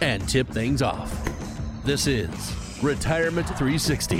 [0.00, 1.12] and tip things off.
[1.84, 4.16] This is Retirement 360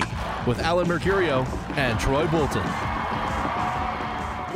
[0.47, 2.65] with Alan Mercurio and Troy Bolton.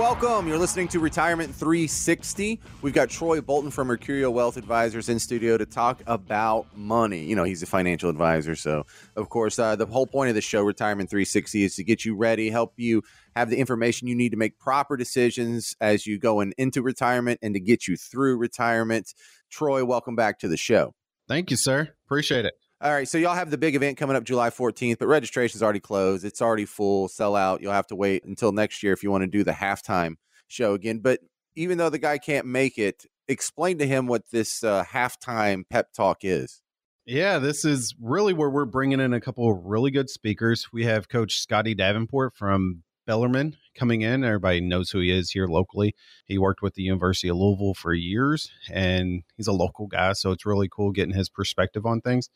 [0.00, 0.48] Welcome.
[0.48, 2.58] You're listening to Retirement 360.
[2.80, 7.22] We've got Troy Bolton from Mercurio Wealth Advisors in studio to talk about money.
[7.22, 8.56] You know, he's a financial advisor.
[8.56, 12.06] So, of course, uh, the whole point of the show, Retirement 360, is to get
[12.06, 13.02] you ready, help you
[13.36, 17.38] have the information you need to make proper decisions as you go in, into retirement
[17.42, 19.12] and to get you through retirement.
[19.50, 20.94] Troy, welcome back to the show.
[21.30, 21.90] Thank you, sir.
[22.06, 22.54] Appreciate it.
[22.80, 25.78] All right, so y'all have the big event coming up July 14th, but registration's already
[25.78, 26.24] closed.
[26.24, 27.62] It's already full, sell out.
[27.62, 30.14] You'll have to wait until next year if you want to do the halftime
[30.48, 30.98] show again.
[30.98, 31.20] But
[31.54, 35.92] even though the guy can't make it, explain to him what this uh, halftime pep
[35.92, 36.62] talk is.
[37.06, 40.66] Yeah, this is really where we're bringing in a couple of really good speakers.
[40.72, 44.22] We have Coach Scotty Davenport from Bellarmine coming in.
[44.22, 45.96] Everybody knows who he is here locally.
[46.26, 50.12] He worked with the University of Louisville for years and he's a local guy.
[50.12, 52.30] So it's really cool getting his perspective on things.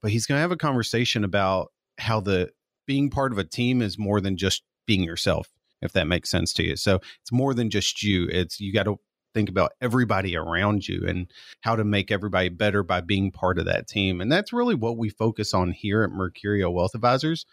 [0.00, 2.52] But he's going to have a conversation about how the
[2.86, 5.50] being part of a team is more than just being yourself,
[5.82, 6.76] if that makes sense to you.
[6.76, 8.26] So it's more than just you.
[8.30, 8.98] It's you got to
[9.34, 11.30] think about everybody around you and
[11.60, 14.22] how to make everybody better by being part of that team.
[14.22, 17.44] And that's really what we focus on here at Mercurio Wealth Advisors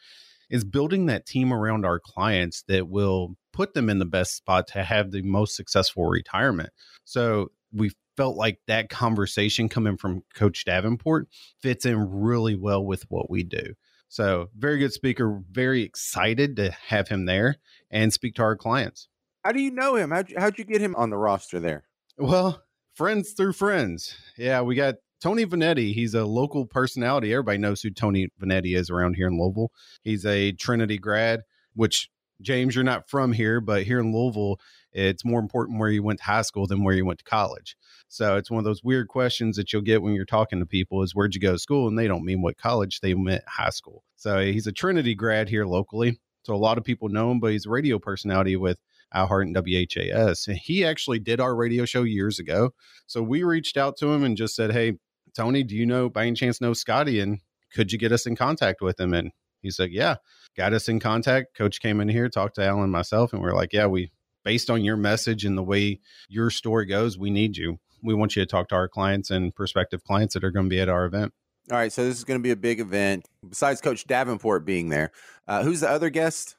[0.51, 4.67] is building that team around our clients that will put them in the best spot
[4.67, 6.69] to have the most successful retirement.
[7.05, 11.29] So we felt like that conversation coming from Coach Davenport
[11.61, 13.73] fits in really well with what we do.
[14.09, 17.55] So, very good speaker, very excited to have him there
[17.89, 19.07] and speak to our clients.
[19.45, 20.11] How do you know him?
[20.11, 21.85] How'd you, how'd you get him on the roster there?
[22.17, 22.61] Well,
[22.93, 24.17] friends through friends.
[24.37, 27.31] Yeah, we got Tony Vanetti, he's a local personality.
[27.31, 29.71] Everybody knows who Tony Vanetti is around here in Louisville.
[30.01, 31.41] He's a Trinity grad,
[31.75, 32.09] which
[32.41, 34.59] James, you're not from here, but here in Louisville,
[34.91, 37.77] it's more important where you went to high school than where you went to college.
[38.07, 41.03] So it's one of those weird questions that you'll get when you're talking to people
[41.03, 41.87] is where'd you go to school?
[41.87, 44.03] And they don't mean what college, they meant high school.
[44.15, 46.19] So he's a Trinity grad here locally.
[46.43, 48.79] So a lot of people know him, but he's a radio personality with
[49.13, 50.45] iHeart and WHAS.
[50.63, 52.71] He actually did our radio show years ago.
[53.05, 54.97] So we reached out to him and just said, Hey,
[55.35, 57.19] Tony, do you know by any chance know Scotty?
[57.19, 57.39] And
[57.73, 59.13] could you get us in contact with him?
[59.13, 59.31] And
[59.61, 60.15] he said, Yeah,
[60.57, 61.55] got us in contact.
[61.55, 64.11] Coach came in here, talked to Alan myself, and we are like, Yeah, we
[64.43, 67.79] based on your message and the way your story goes, we need you.
[68.03, 70.69] We want you to talk to our clients and prospective clients that are going to
[70.69, 71.33] be at our event.
[71.69, 73.25] All right, so this is going to be a big event.
[73.47, 75.11] Besides Coach Davenport being there,
[75.47, 76.55] uh, who's the other guest?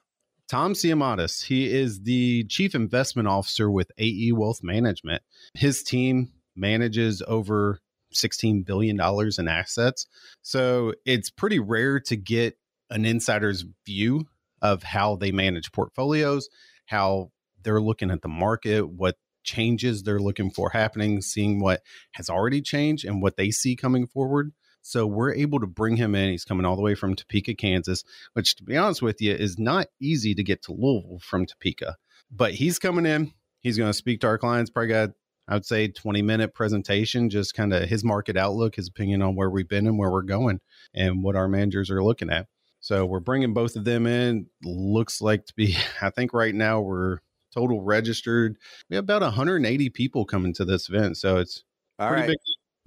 [0.48, 1.44] Tom Siomades.
[1.44, 5.22] He is the chief investment officer with AE Wealth Management.
[5.54, 7.80] His team manages over
[8.14, 10.06] $16 billion in assets.
[10.42, 12.56] So it's pretty rare to get
[12.90, 14.26] an insider's view
[14.60, 16.48] of how they manage portfolios,
[16.86, 17.30] how
[17.62, 22.60] they're looking at the market, what changes they're looking for happening, seeing what has already
[22.60, 24.52] changed and what they see coming forward.
[24.82, 26.30] So we're able to bring him in.
[26.30, 29.58] He's coming all the way from Topeka, Kansas, which to be honest with you is
[29.58, 31.96] not easy to get to Louisville from Topeka.
[32.30, 33.32] But he's coming in.
[33.60, 34.70] He's going to speak to our clients.
[34.70, 35.10] Probably got
[35.52, 39.36] I would say 20 minute presentation, just kind of his market outlook, his opinion on
[39.36, 40.60] where we've been and where we're going
[40.94, 42.46] and what our managers are looking at.
[42.80, 44.46] So we're bringing both of them in.
[44.64, 47.18] Looks like to be, I think right now we're
[47.52, 48.56] total registered.
[48.88, 51.18] We have about 180 people coming to this event.
[51.18, 51.64] So it's
[51.98, 52.28] all right.
[52.28, 52.38] Big.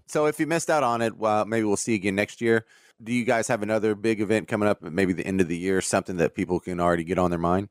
[0.07, 2.65] So if you missed out on it, well, maybe we'll see you again next year.
[3.03, 5.81] Do you guys have another big event coming up, maybe the end of the year,
[5.81, 7.69] something that people can already get on their mind?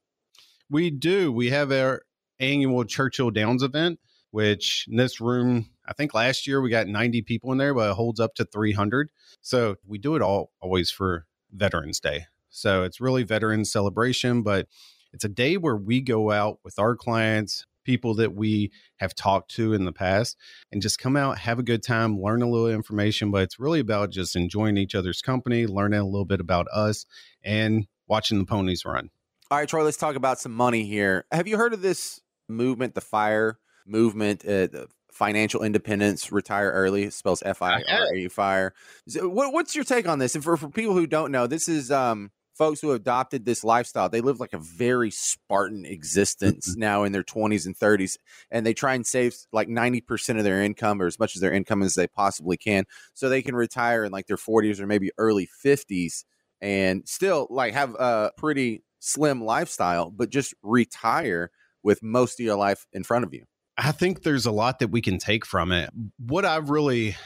[0.70, 1.32] We do.
[1.32, 2.02] We have our
[2.38, 3.98] annual Churchill Downs event
[4.34, 7.90] which in this room, I think last year we got 90 people in there, but
[7.90, 9.08] it holds up to 300.
[9.42, 12.26] So we do it all always for Veterans Day.
[12.50, 14.66] So it's really veterans celebration, but
[15.12, 19.52] it's a day where we go out with our clients, people that we have talked
[19.52, 20.36] to in the past,
[20.72, 23.30] and just come out, have a good time, learn a little information.
[23.30, 27.06] But it's really about just enjoying each other's company, learning a little bit about us,
[27.44, 29.10] and watching the ponies run.
[29.52, 31.24] All right, Troy, let's talk about some money here.
[31.30, 34.68] Have you heard of this movement, the FIRE movement, uh,
[35.12, 38.74] financial independence, retire early, spells F I R A fire.
[39.08, 40.34] So what, what's your take on this?
[40.34, 44.08] And for, for people who don't know, this is um, folks who adopted this lifestyle,
[44.08, 46.80] they live like a very Spartan existence Mm-hmm.
[46.80, 48.16] now in their 20s and 30s,
[48.50, 51.52] and they try and save like 90% of their income or as much as their
[51.52, 55.10] income as they possibly can so they can retire in like their 40s or maybe
[55.18, 56.24] early 50s
[56.60, 61.50] and still like have a pretty slim lifestyle, but just retire
[61.82, 63.44] with most of your life in front of you.
[63.76, 65.90] I think there's a lot that we can take from it.
[66.18, 67.16] What I've really,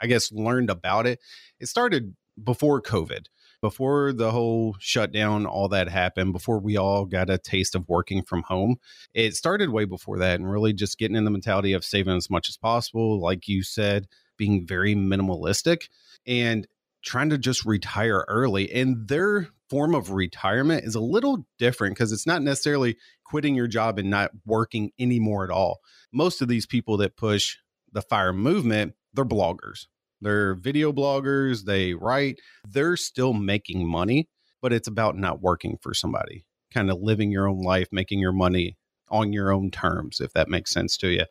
[0.00, 1.20] I guess, learned about it,
[1.60, 3.26] it started before COVID,
[3.60, 8.22] before the whole shutdown, all that happened, before we all got a taste of working
[8.22, 8.76] from home.
[9.12, 12.30] It started way before that and really just getting in the mentality of saving as
[12.30, 13.20] much as possible.
[13.20, 14.06] Like you said,
[14.36, 15.88] being very minimalistic
[16.26, 16.66] and
[17.02, 18.72] trying to just retire early.
[18.72, 23.66] And their form of retirement is a little different because it's not necessarily quitting your
[23.66, 25.78] job and not working anymore at all
[26.12, 27.56] most of these people that push
[27.92, 29.86] the fire movement, they're bloggers.
[30.20, 34.28] They're video bloggers, they write, they're still making money,
[34.60, 36.44] but it's about not working for somebody,
[36.74, 38.76] kind of living your own life, making your money
[39.10, 41.24] on your own terms, if that makes sense to you.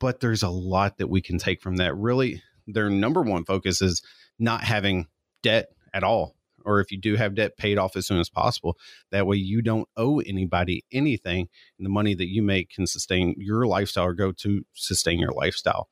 [0.00, 1.94] But there's a lot that we can take from that.
[1.94, 4.02] Really, their number one focus is
[4.38, 5.08] not having
[5.42, 6.34] debt at all.
[6.64, 8.76] Or if you do have debt, paid off as soon as possible.
[9.10, 11.48] That way, you don't owe anybody anything
[11.78, 15.32] and the money that you make can sustain your lifestyle or go to sustain your
[15.32, 15.88] lifestyle.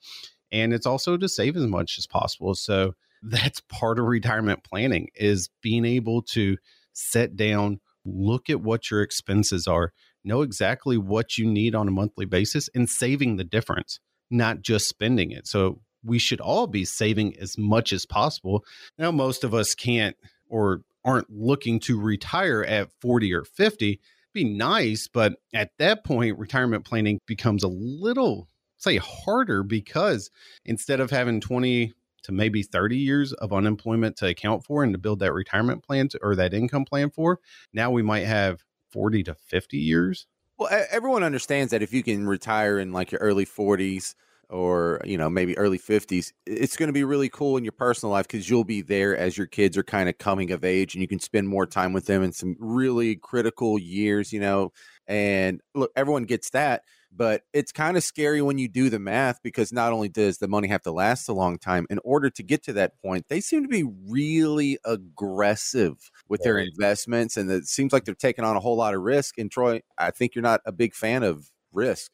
[0.52, 2.54] And it's also to save as much as possible.
[2.54, 6.56] So that's part of retirement planning is being able to
[6.92, 9.92] set down, look at what your expenses are,
[10.24, 14.00] know exactly what you need on a monthly basis and saving the difference,
[14.30, 15.46] not just spending it.
[15.46, 18.64] So we should all be saving as much as possible.
[18.98, 20.16] Now most of us can't
[20.50, 24.00] or aren't looking to retire at 40 or 50
[24.32, 30.30] be nice, but at that point, retirement planning becomes a little, say, harder because
[30.64, 31.92] instead of having 20
[32.22, 36.08] to maybe 30 years of unemployment to account for and to build that retirement plan
[36.08, 37.40] to, or that income plan for,
[37.72, 40.26] now we might have 40 to 50 years.
[40.58, 44.14] Well, everyone understands that if you can retire in like your early 40s
[44.50, 48.12] or, you know, maybe early 50s, it's going to be really cool in your personal
[48.12, 51.02] life because you'll be there as your kids are kind of coming of age and
[51.02, 54.72] you can spend more time with them in some really critical years, you know.
[55.06, 56.82] And look, everyone gets that,
[57.12, 60.48] but it's kind of scary when you do the math because not only does the
[60.48, 63.40] money have to last a long time, in order to get to that point, they
[63.40, 65.96] seem to be really aggressive
[66.28, 69.38] with their investments and it seems like they're taking on a whole lot of risk.
[69.38, 72.10] And Troy, I think you're not a big fan of risk.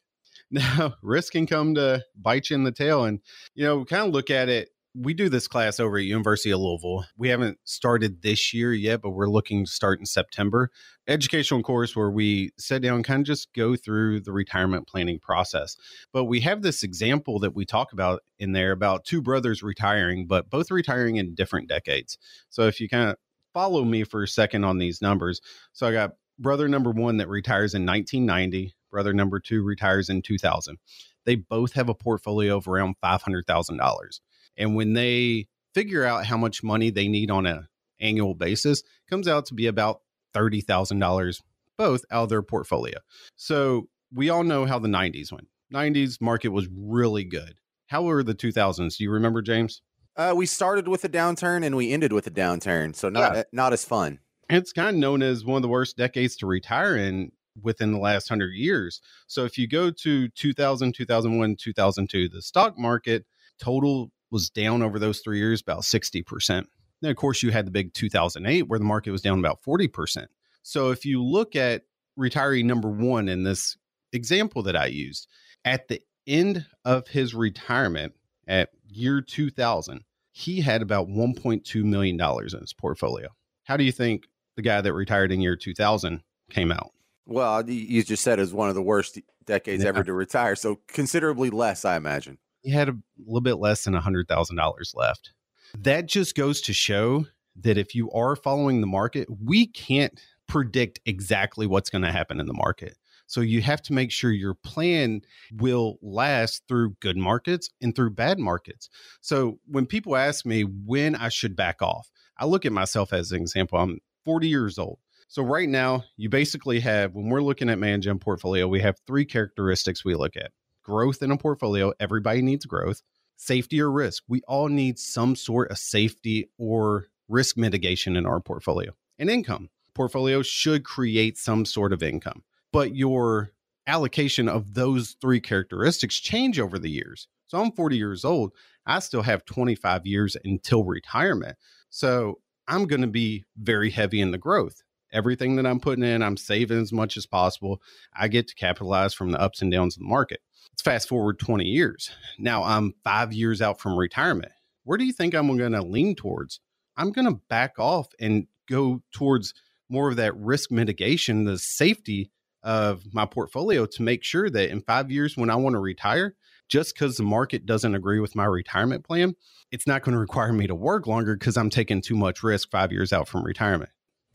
[0.51, 3.03] Now, risk can come to bite you in the tail.
[3.03, 3.19] And,
[3.53, 4.69] you know, kind of look at it.
[4.95, 7.05] We do this class over at University of Louisville.
[7.17, 10.71] We haven't started this year yet, but we're looking to start in September.
[11.07, 15.75] Educational course where we sit down kind of just go through the retirement planning process.
[16.13, 20.25] But we have this example that we talk about in there about two brothers retiring,
[20.25, 22.17] but both retiring in different decades.
[22.49, 23.17] So if you kind of
[23.53, 25.41] follow me for a second on these numbers.
[25.73, 30.21] So I got brother number one that retires in 1990, brother number two retires in
[30.21, 30.77] 2000.
[31.25, 34.19] They both have a portfolio of around $500,000.
[34.57, 37.67] And when they figure out how much money they need on an
[37.99, 40.01] annual basis, comes out to be about
[40.35, 41.41] $30,000
[41.77, 42.97] both out of their portfolio.
[43.35, 45.47] So we all know how the 90s went.
[45.73, 47.59] 90s market was really good.
[47.87, 48.97] How were the 2000s?
[48.97, 49.81] Do you remember, James?
[50.15, 53.43] Uh, we started with a downturn and we ended with a downturn, so not Yeah.
[53.51, 54.19] not as fun.
[54.49, 57.31] it's kind of known as one of the worst decades to retire in
[57.61, 59.01] within the last 100 years.
[59.27, 63.25] So if you go to 2000, 2001, 2002, the stock market
[63.59, 66.65] total was down over those 3 years about 60%.
[67.01, 70.27] Then of course you had the big 2008 where the market was down about 40%.
[70.63, 71.83] So if you look at
[72.19, 73.77] retiree number 1 in this
[74.11, 75.27] example that I used,
[75.63, 78.13] at the end of his retirement
[78.47, 83.29] at year 2000, he had about 1.2 million dollars in his portfolio.
[83.63, 86.91] How do you think the guy that retired in year 2000 came out.
[87.27, 89.89] Well, you just said it was one of the worst decades Yeah.
[89.89, 92.37] ever to retire, so considerably less, I imagine.
[92.61, 95.33] He had a little bit less than $100,000 left.
[95.77, 97.25] That just goes to show
[97.57, 100.17] that if you are following the market, we can't
[100.47, 102.97] predict exactly what's going to happen in the market.
[103.25, 108.11] So you have to make sure your plan will last through good markets and through
[108.11, 108.89] bad markets.
[109.19, 113.33] So when people ask me when I should back off, I look at myself as
[113.33, 113.79] an example.
[113.79, 114.99] I'm 40 years old.
[115.29, 118.97] So right now, you basically have when we're looking at managing a portfolio, we have
[119.05, 120.51] three characteristics we look at.
[120.83, 123.01] Growth in a portfolio, everybody needs growth.
[123.35, 128.39] Safety or risk, we all need some sort of safety or risk mitigation in our
[128.39, 128.93] portfolio.
[129.19, 133.51] And income, portfolio should create some sort of income, but your
[133.85, 137.27] allocation of those three characteristics change over the years.
[137.47, 138.53] So I'm 40 years old.
[138.85, 141.57] I still have 25 years until retirement.
[141.89, 144.83] So I'm going to be very heavy in the growth.
[145.11, 147.81] Everything that I'm putting in, I'm saving as much as possible.
[148.15, 150.41] I get to capitalize from the ups and downs of the market.
[150.71, 152.11] Let's fast forward 20 years.
[152.37, 154.51] Now I'm five years out from retirement.
[154.83, 156.59] Where do you think I'm going to lean towards?
[156.95, 159.53] I'm going to back off and go towards
[159.89, 162.31] more of that risk mitigation, the safety
[162.63, 166.35] of my portfolio to make sure that in five years when I want to retire,
[166.67, 169.35] just because the market doesn't agree with my retirement plan,
[169.71, 172.69] it's not going to require me to work longer because I'm taking too much risk
[172.69, 173.89] five years out from retirement.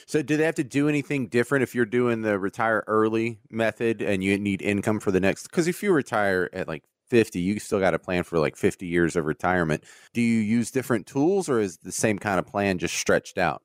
[0.07, 4.03] So, do they have to do anything different if you're doing the retire early method
[4.03, 5.45] and you need income for the next?
[5.45, 8.87] Because if you retire at like 50, you still got a plan for like 50
[8.87, 9.85] years of retirement.
[10.15, 13.63] Do you use different tools or is the same kind of plan just stretched out?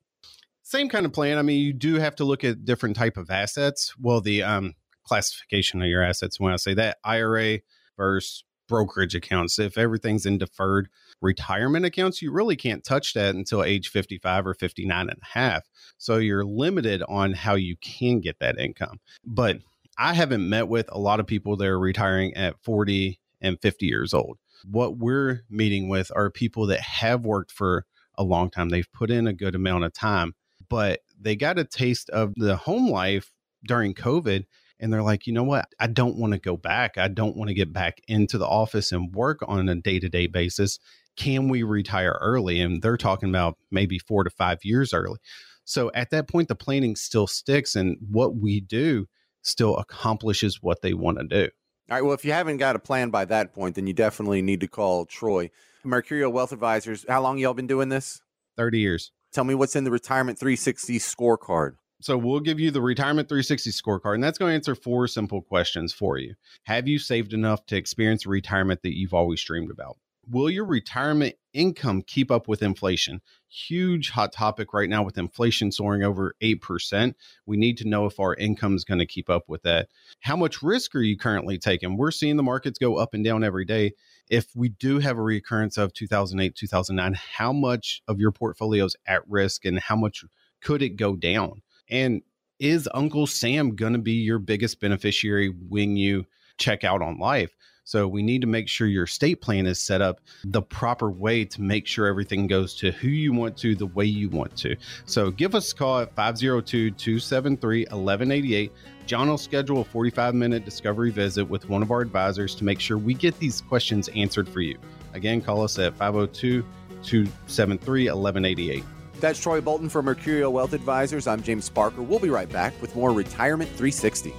[0.64, 1.38] Same kind of plan.
[1.38, 3.94] I mean, you do have to look at different type of assets.
[3.98, 4.74] Well, the um,
[5.06, 6.40] classification of your assets.
[6.40, 7.60] When I say that, IRA
[7.96, 9.60] versus brokerage accounts.
[9.60, 10.90] If everything's in deferred
[11.22, 15.64] retirement accounts, you really can't touch that until age 55 or 59 and a half.
[15.98, 19.00] So you're limited on how you can get that income.
[19.26, 19.58] But
[19.98, 23.86] I haven't met with a lot of people that are retiring at 40 and 50
[23.86, 24.38] years old.
[24.70, 28.70] What we're meeting with are people that have worked for a long time.
[28.70, 30.34] They've put in a good amount of time,
[30.70, 33.32] but they got a taste of the home life
[33.66, 34.46] during COVID
[34.80, 35.68] and they're like, you know what?
[35.80, 36.98] I don't want to go back.
[36.98, 40.10] I don't want to get back into the office and work on a day to
[40.10, 40.80] day basis.
[41.18, 42.62] Can we retire early?
[42.62, 45.20] And they're talking about maybe four to five years early.
[45.66, 49.08] So at that point, the planning still sticks, and what we do
[49.42, 51.50] still accomplishes what they want to do.
[51.90, 52.02] All right.
[52.02, 54.68] Well, if you haven't got a plan by that point, then you definitely need to
[54.68, 55.50] call Troy.
[55.86, 57.06] Mercurio Wealth Advisors.
[57.08, 58.22] How long y'all been doing this?
[58.58, 59.12] 30 years.
[59.34, 61.74] Tell me what's in the Retirement 360 scorecard.
[62.02, 65.42] So we'll give you the Retirement 360 scorecard, and that's going to answer four simple
[65.42, 66.36] questions for you.
[66.64, 69.98] Have you saved enough to experience retirement that you've always dreamed about?
[70.30, 73.22] Will your retirement income keep up with inflation?
[73.50, 77.14] Huge hot topic right now with inflation soaring over 8%.
[77.46, 79.88] We need to know if our income is going to keep up with that.
[80.20, 81.96] How much risk are you currently taking?
[81.96, 83.94] We're seeing the markets go up and down every day.
[84.30, 88.96] If we do have a recurrence of 2008, 2009, how much of your portfolio is
[89.08, 90.26] at risk and how much
[90.62, 91.62] could it go down?
[91.90, 92.22] And
[92.60, 96.26] is Uncle Sam going to be your biggest beneficiary when you
[96.58, 97.56] check out on life?
[97.88, 101.46] So we need to make sure your estate plan is set up the proper way
[101.46, 104.76] to make sure everything goes to who you want to, the way you want to.
[105.06, 108.74] So give us a call at 502 273 1188.
[109.06, 112.82] John will schedule a 45 minute discovery visit with one of our advisors to make
[112.82, 114.78] sure we get these questions answered for you.
[115.14, 116.64] Again, call us at 502
[117.04, 118.84] 273 1188.
[119.22, 121.26] That's Troy Bolton from Mercurio Wealth Advisors.
[121.26, 122.02] I'm James Parker.
[122.02, 124.32] We'll be right back with more Retirement 360.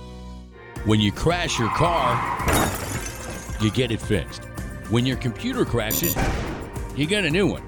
[0.85, 2.15] When you crash your car,
[3.61, 4.45] you get it fixed.
[4.91, 6.17] When your computer crashes,
[6.97, 7.63] you get a new one.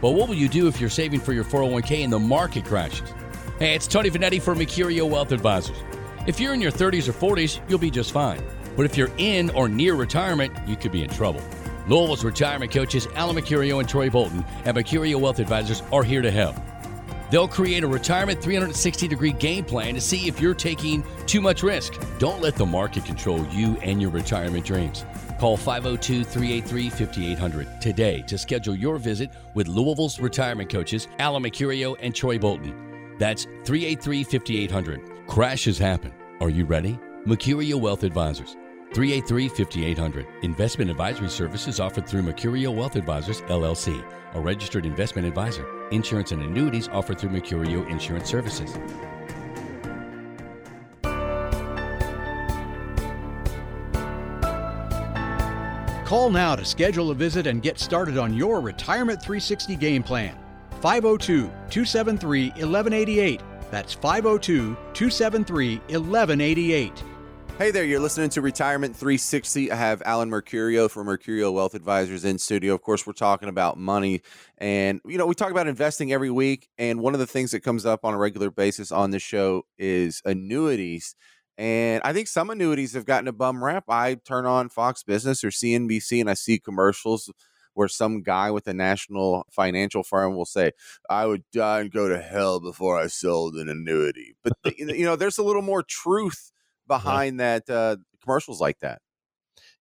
[0.00, 3.10] But what will you do if you're saving for your 401k and the market crashes?
[3.58, 5.78] Hey, it's Tony Vanetti for Mercurio Wealth Advisors.
[6.26, 8.42] If you're in your 30s or 40s, you'll be just fine.
[8.76, 11.42] But if you're in or near retirement, you could be in trouble.
[11.86, 16.30] Louisville's retirement coaches Alan Mercurio and Troy Bolton at Mercurio Wealth Advisors are here to
[16.30, 16.56] help.
[17.30, 21.62] They'll create a retirement 360 degree game plan to see if you're taking too much
[21.62, 21.94] risk.
[22.18, 25.04] Don't let the market control you and your retirement dreams.
[25.38, 31.96] Call 502 383 5800 today to schedule your visit with Louisville's retirement coaches Alan Mercurio
[32.00, 33.16] and Troy Bolton.
[33.18, 35.26] That's 383 5800.
[35.26, 36.12] Crashes happen.
[36.40, 36.98] Are you ready?
[37.26, 38.56] Mercurio Wealth Advisors.
[38.94, 40.26] 383 5800.
[40.42, 44.04] Investment advisory services offered through Mercurio Wealth Advisors, LLC,
[44.34, 45.66] a registered investment advisor.
[45.90, 48.76] Insurance and annuities offered through Mercurio Insurance Services.
[56.04, 60.38] Call now to schedule a visit and get started on your Retirement 360 game plan.
[60.80, 63.40] 502 273 1188.
[63.70, 67.02] That's 502 273 1188.
[67.56, 69.70] Hey there, you're listening to Retirement 360.
[69.70, 72.74] I have Alan Mercurio from Mercurio Wealth Advisors in studio.
[72.74, 74.22] Of course, we're talking about money.
[74.58, 76.68] And, you know, we talk about investing every week.
[76.78, 79.66] And one of the things that comes up on a regular basis on the show
[79.78, 81.14] is annuities.
[81.56, 83.84] And I think some annuities have gotten a bum rap.
[83.88, 87.32] I turn on Fox Business or CNBC and I see commercials
[87.74, 90.72] where some guy with a national financial firm will say,
[91.08, 94.34] I would die and go to hell before I sold an annuity.
[94.42, 96.50] But, you know, there's a little more truth
[96.86, 99.00] behind that uh, commercials like that.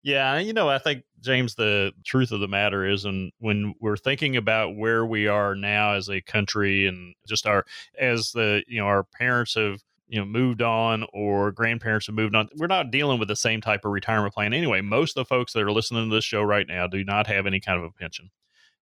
[0.04, 3.96] Yeah, you know, I think James, the truth of the matter is, and when we're
[3.96, 7.66] thinking about where we are now as a country, and just our
[7.98, 12.36] as the you know our parents have you know moved on or grandparents have moved
[12.36, 14.82] on, we're not dealing with the same type of retirement plan anyway.
[14.82, 17.48] Most of the folks that are listening to this show right now do not have
[17.48, 18.30] any kind of a pension.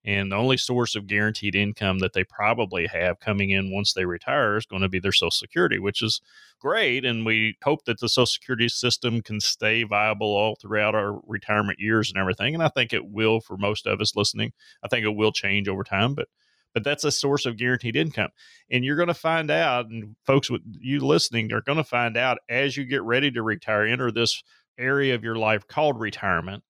[0.04, 4.06] And the only source of guaranteed income that they probably have coming in once they
[4.06, 6.22] retire is going to be their Social Security, which is
[6.60, 7.06] great.
[7.06, 11.80] And we hope that the Social Security system can stay viable all throughout our retirement
[11.80, 12.56] years and everything.
[12.56, 14.54] And I think it will for most of us listening.
[14.84, 16.28] I think it will change over time, but
[16.74, 18.30] but that's a source of guaranteed income.
[18.72, 22.16] And you're going to find out, and folks with you listening are going to find
[22.16, 24.42] out as you get ready to retire, enter this
[24.78, 26.64] area of your life called retirement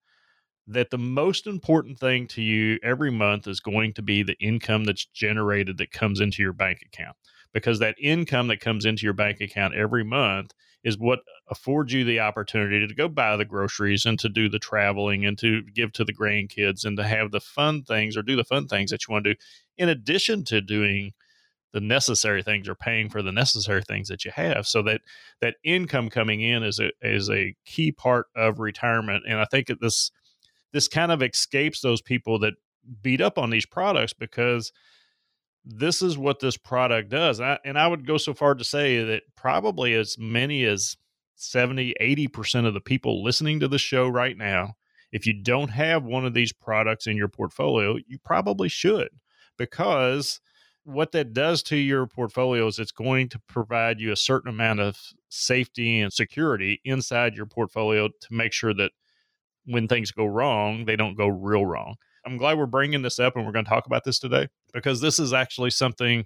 [0.67, 4.83] that the most important thing to you every month is going to be the income
[4.83, 7.15] that's generated that comes into your bank account.
[7.53, 10.53] Because that income that comes into your bank account every month
[10.83, 14.59] is what affords you the opportunity to go buy the groceries and to do the
[14.59, 18.35] traveling and to give to the grandkids and to have the fun things or do
[18.35, 19.39] the fun things that you want to do.
[19.77, 21.11] In addition to doing
[21.73, 25.01] the necessary things or paying for the necessary things that you have so that
[25.39, 29.23] that income coming in is a is a key part of retirement.
[29.27, 30.11] And i think at this
[30.73, 32.53] this kind of escapes those people that
[33.01, 34.71] beat up on these products because
[35.63, 37.39] this is what this product does.
[37.39, 40.97] And I, and I would go so far to say that probably as many as
[41.35, 44.75] 70, 80% of the people listening to the show right now,
[45.11, 49.09] if you don't have one of these products in your portfolio, you probably should
[49.57, 50.39] because
[50.83, 54.79] what that does to your portfolio is it's going to provide you a certain amount
[54.79, 54.97] of
[55.29, 58.91] safety and security inside your portfolio to make sure that
[59.65, 61.95] when things go wrong, they don't go real wrong.
[62.25, 65.01] I'm glad we're bringing this up and we're going to talk about this today because
[65.01, 66.25] this is actually something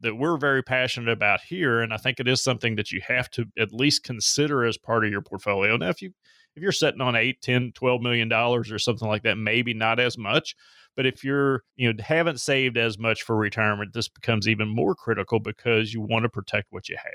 [0.00, 3.30] that we're very passionate about here and I think it is something that you have
[3.30, 5.76] to at least consider as part of your portfolio.
[5.76, 6.12] Now if you
[6.56, 9.98] if you're sitting on 8, 10, 12 million dollars or something like that, maybe not
[9.98, 10.54] as much,
[10.96, 14.94] but if you're, you know, haven't saved as much for retirement, this becomes even more
[14.94, 17.12] critical because you want to protect what you have.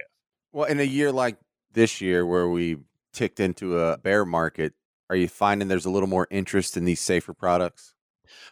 [0.52, 1.38] Well, in a year like
[1.74, 2.78] this year where we
[3.14, 4.74] ticked into a bear market,
[5.10, 7.94] are you finding there's a little more interest in these safer products?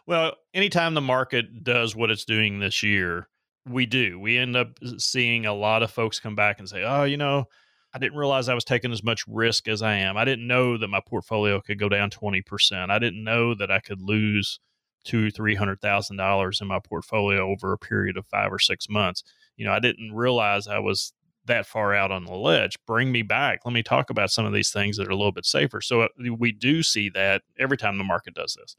[0.05, 3.27] Well, anytime the market does what it's doing this year,
[3.67, 4.19] we do.
[4.19, 7.45] We end up seeing a lot of folks come back and say, "Oh, you know,
[7.93, 10.17] I didn't realize I was taking as much risk as I am.
[10.17, 12.89] I didn't know that my portfolio could go down 20%.
[12.89, 14.59] I didn't know that I could lose
[15.03, 18.89] two, three hundred thousand dollars in my portfolio over a period of five or six
[18.89, 19.23] months.
[19.55, 21.13] You know, I didn't realize I was
[21.47, 22.77] that far out on the ledge.
[22.85, 23.61] Bring me back.
[23.65, 25.81] Let me talk about some of these things that are a little bit safer.
[25.81, 28.75] So uh, we do see that every time the market does this.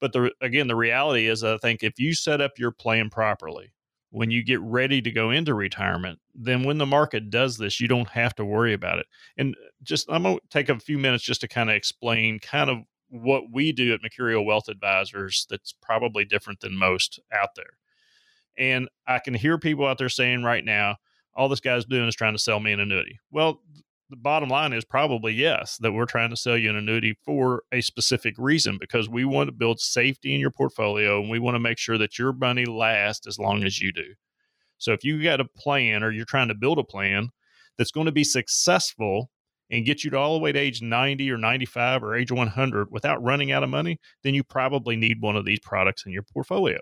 [0.00, 3.72] But the, again, the reality is, I think if you set up your plan properly,
[4.10, 7.88] when you get ready to go into retirement, then when the market does this, you
[7.88, 9.06] don't have to worry about it.
[9.36, 12.70] And just, I'm going to take a few minutes just to kind of explain kind
[12.70, 17.78] of what we do at Mercurio Wealth Advisors that's probably different than most out there.
[18.56, 20.96] And I can hear people out there saying right now,
[21.36, 23.18] all this guy's doing is trying to sell me an annuity.
[23.30, 23.60] Well,
[24.10, 27.62] the bottom line is probably yes, that we're trying to sell you an annuity for
[27.72, 31.54] a specific reason because we want to build safety in your portfolio and we want
[31.54, 34.14] to make sure that your money lasts as long as you do.
[34.78, 37.30] So if you got a plan or you're trying to build a plan
[37.78, 39.30] that's going to be successful
[39.70, 42.88] and get you to all the way to age 90 or 95 or age 100
[42.90, 46.22] without running out of money, then you probably need one of these products in your
[46.22, 46.78] portfolio.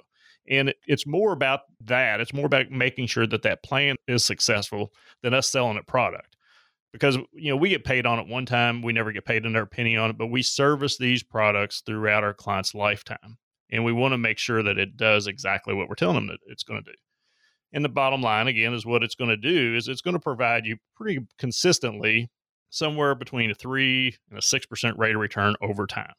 [0.49, 2.21] And it's more about that.
[2.21, 6.37] It's more about making sure that that plan is successful than us selling a product.
[6.93, 9.65] Because you know we get paid on it one time, we never get paid another
[9.65, 13.39] penny on it, but we service these products throughout our client's lifetime,
[13.71, 16.41] and we want to make sure that it does exactly what we're telling them that
[16.47, 16.97] it's going to do.
[17.73, 20.21] And the bottom line again is what it's going to do is it's going to
[20.21, 22.31] provide you pretty consistently
[22.69, 26.13] somewhere between a three and a six percent rate of return over time.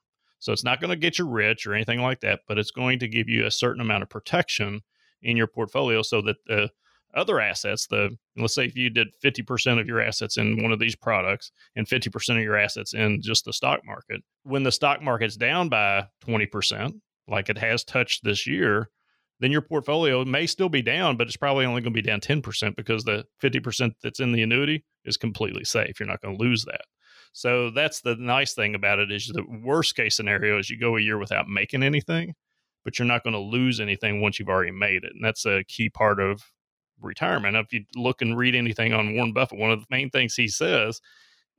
[0.44, 3.00] So it's not going to get you rich or anything like that, but it's going
[3.00, 4.82] to give you a certain amount of protection
[5.22, 6.70] in your portfolio so that the
[7.16, 10.80] other assets, the let's say if you did 50% of your assets in one of
[10.80, 15.02] these products and 50% of your assets in just the stock market, when the stock
[15.02, 16.92] market's down by 20%,
[17.30, 18.90] like it has touched this year,
[19.40, 22.20] then your portfolio may still be down, but it's probably only going to be down
[22.20, 26.02] 10% because the 50% that's in the annuity is completely safe.
[26.02, 26.82] You're not going to lose that.
[27.34, 30.98] So that's the nice thing about it is the worst case scenario is you go
[30.98, 32.36] a year without making anything,
[32.84, 35.14] but you're not going to lose anything once you've already made it.
[35.14, 36.44] And that's a key part of
[37.02, 37.58] retirement.
[37.58, 40.48] If you look and read anything on Warren Buffett, one of the main things he
[40.48, 41.02] says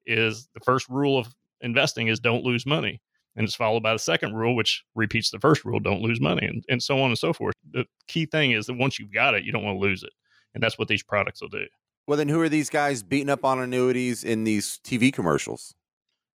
[0.07, 3.01] is the first rule of investing is don't lose money.
[3.37, 6.47] And it's followed by the second rule, which repeats the first rule, don't lose money,
[6.47, 7.55] and, and so on and so forth.
[7.73, 10.13] The key thing is that once you've got it, you don't want to lose it.
[10.55, 11.67] And that's what these products will do.
[12.07, 15.75] Well, then who are these guys beating up on annuities in these TV commercials?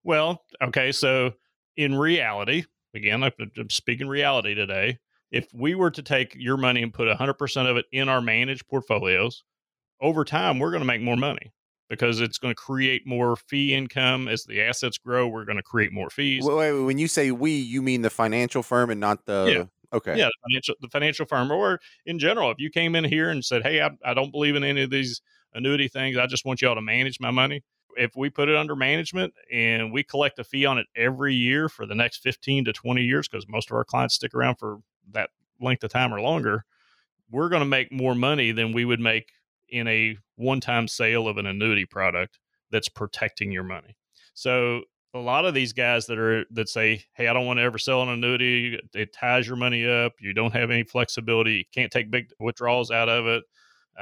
[0.03, 0.91] Well, okay.
[0.91, 1.33] So
[1.75, 4.99] in reality, again, I'm speaking reality today.
[5.29, 8.67] If we were to take your money and put 100% of it in our managed
[8.67, 9.43] portfolios,
[9.99, 11.51] over time, we're going to make more money
[11.89, 15.27] because it's going to create more fee income as the assets grow.
[15.27, 16.45] We're going to create more fees.
[16.45, 19.63] Wait, wait, when you say we, you mean the financial firm and not the yeah.
[19.93, 20.17] Okay.
[20.17, 23.43] Yeah, the financial the financial firm, or in general, if you came in here and
[23.43, 25.21] said, "Hey, I, I don't believe in any of these
[25.53, 26.17] annuity things.
[26.17, 27.63] I just want y'all to manage my money."
[27.95, 31.67] If we put it under management and we collect a fee on it every year
[31.67, 34.79] for the next fifteen to twenty years, because most of our clients stick around for
[35.11, 36.63] that length of time or longer,
[37.31, 39.31] we're going to make more money than we would make
[39.69, 43.97] in a one-time sale of an annuity product that's protecting your money.
[44.33, 44.83] So
[45.13, 47.79] a lot of these guys that are that say, "Hey, I don't want to ever
[47.79, 48.79] sell an annuity.
[48.93, 50.13] It ties your money up.
[50.19, 51.53] You don't have any flexibility.
[51.53, 53.43] You can't take big withdrawals out of it.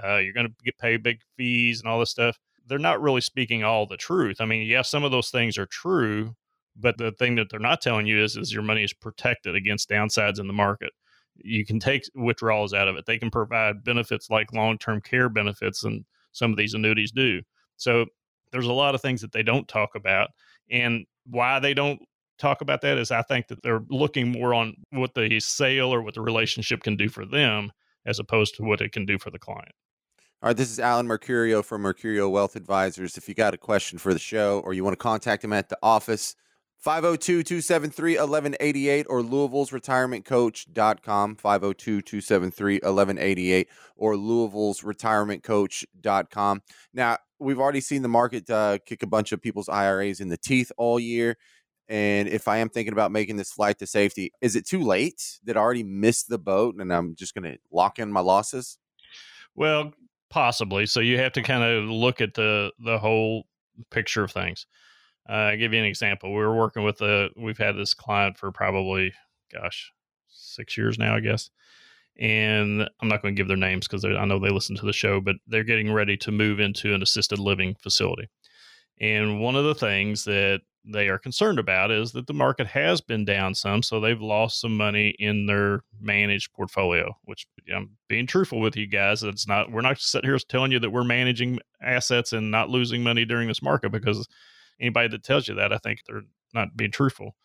[0.03, 3.21] Uh, you're going to get paid big fees and all this stuff." They're not really
[3.21, 4.37] speaking all the truth.
[4.41, 6.35] I mean, yes, some of those things are true,
[6.75, 9.89] but the thing that they're not telling you is is your money is protected against
[9.89, 10.91] downsides in the market.
[11.37, 13.05] You can take withdrawals out of it.
[13.05, 17.41] They can provide benefits like long term care benefits, and some of these annuities do.
[17.77, 18.05] So
[18.51, 20.29] there's a lot of things that they don't talk about
[20.69, 21.99] and why they don't
[22.37, 26.01] talk about that is I think that they're looking more on what the sale or
[26.01, 27.71] what the relationship can do for them
[28.05, 29.71] as opposed to what it can do for the client.
[30.45, 33.17] All right, this is Alan Mercurio from Mercurio Wealth Advisors.
[33.17, 35.69] If you got a question for the show or you want to contact him at
[35.69, 36.35] the office,
[36.77, 46.61] 502 273 1188 or Louisville's Retirement retirementcoach.com, 502 273 1188 or Louisville's Retirement retirementcoach.com.
[46.93, 50.37] Now, we've already seen the market uh, kick a bunch of people's IRAs in the
[50.37, 51.37] teeth all year.
[51.89, 55.39] And if I am thinking about making this flight to safety, is it too late?
[55.43, 58.77] Did I already miss the boat and I'm just going to lock in my losses?
[59.55, 59.93] Well,
[60.29, 60.85] possibly.
[60.85, 63.45] So you have to kind of look at the the whole
[63.91, 64.65] picture of things.
[65.27, 66.33] Uh, I'll give you an example.
[66.33, 69.11] We were working with a, we've had this client for probably,
[69.51, 69.91] gosh,
[70.27, 71.49] six years now, I guess.
[72.19, 74.93] And I'm not going to give their names because I know they listen to the
[74.93, 78.29] show, but they're getting ready to move into an assisted living facility.
[79.01, 83.01] And one of the things that they are concerned about is that the market has
[83.01, 87.15] been down some, so they've lost some money in their managed portfolio.
[87.23, 89.23] Which I'm being truthful with you guys.
[89.23, 93.03] It's not we're not sitting here telling you that we're managing assets and not losing
[93.03, 94.27] money during this market because
[94.79, 97.35] anybody that tells you that, I think they're not being truthful.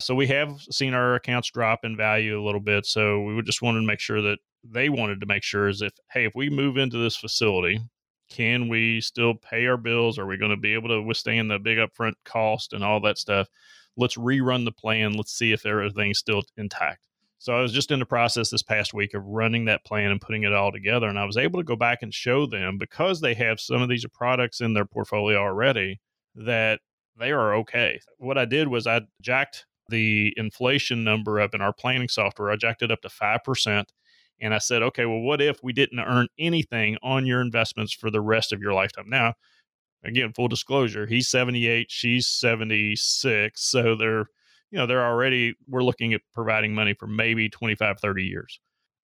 [0.00, 2.86] So we have seen our accounts drop in value a little bit.
[2.86, 5.92] So we just wanted to make sure that they wanted to make sure is if,
[6.12, 7.80] hey, if we move into this facility,
[8.28, 10.18] can we still pay our bills?
[10.18, 13.18] Are we going to be able to withstand the big upfront cost and all that
[13.18, 13.48] stuff?
[13.96, 15.14] Let's rerun the plan.
[15.14, 17.08] Let's see if everything's still intact.
[17.38, 20.20] So I was just in the process this past week of running that plan and
[20.20, 21.08] putting it all together.
[21.08, 23.88] And I was able to go back and show them because they have some of
[23.88, 26.00] these products in their portfolio already
[26.34, 26.80] that
[27.16, 28.00] they are okay.
[28.18, 32.50] What I did was I jacked the inflation number up in our planning software.
[32.50, 33.84] I jacked it up to 5%.
[34.40, 38.10] And I said, okay, well, what if we didn't earn anything on your investments for
[38.10, 39.08] the rest of your lifetime?
[39.08, 39.34] Now,
[40.04, 43.60] again, full disclosure, he's 78, she's 76.
[43.60, 44.26] So they're,
[44.70, 48.60] you know, they're already, we're looking at providing money for maybe 25, 30 years.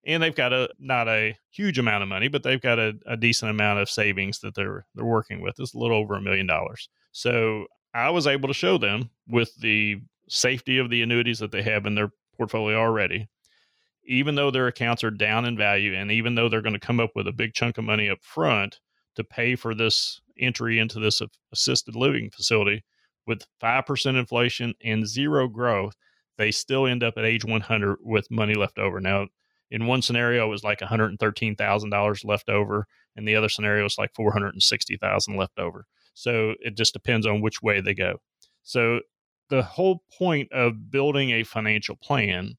[0.07, 3.17] And they've got a not a huge amount of money, but they've got a, a
[3.17, 5.55] decent amount of savings that they're they're working with.
[5.57, 6.89] It's a little over a million dollars.
[7.11, 11.63] So I was able to show them with the safety of the annuities that they
[11.63, 13.27] have in their portfolio already,
[14.05, 16.99] even though their accounts are down in value and even though they're going to come
[16.99, 18.79] up with a big chunk of money up front
[19.15, 22.83] to pay for this entry into this assisted living facility
[23.27, 25.95] with 5% inflation and zero growth,
[26.37, 28.99] they still end up at age 100 with money left over.
[28.99, 29.27] Now,
[29.71, 34.11] in one scenario, it was like $113,000 left over, and the other scenario is like
[34.15, 35.85] 460,000 left over.
[36.13, 38.17] So it just depends on which way they go.
[38.63, 38.99] So
[39.49, 42.55] the whole point of building a financial plan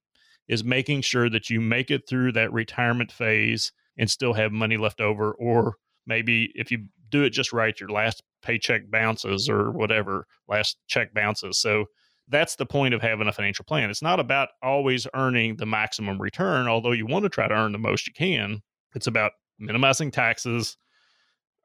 [0.48, 4.76] is making sure that you make it through that retirement phase and still have money
[4.76, 5.74] left over or
[6.06, 11.12] maybe if you do it just right your last paycheck bounces or whatever last check
[11.14, 11.58] bounces.
[11.58, 11.86] So
[12.28, 13.90] that's the point of having a financial plan.
[13.90, 17.72] It's not about always earning the maximum return although you want to try to earn
[17.72, 18.62] the most you can.
[18.94, 20.76] It's about minimizing taxes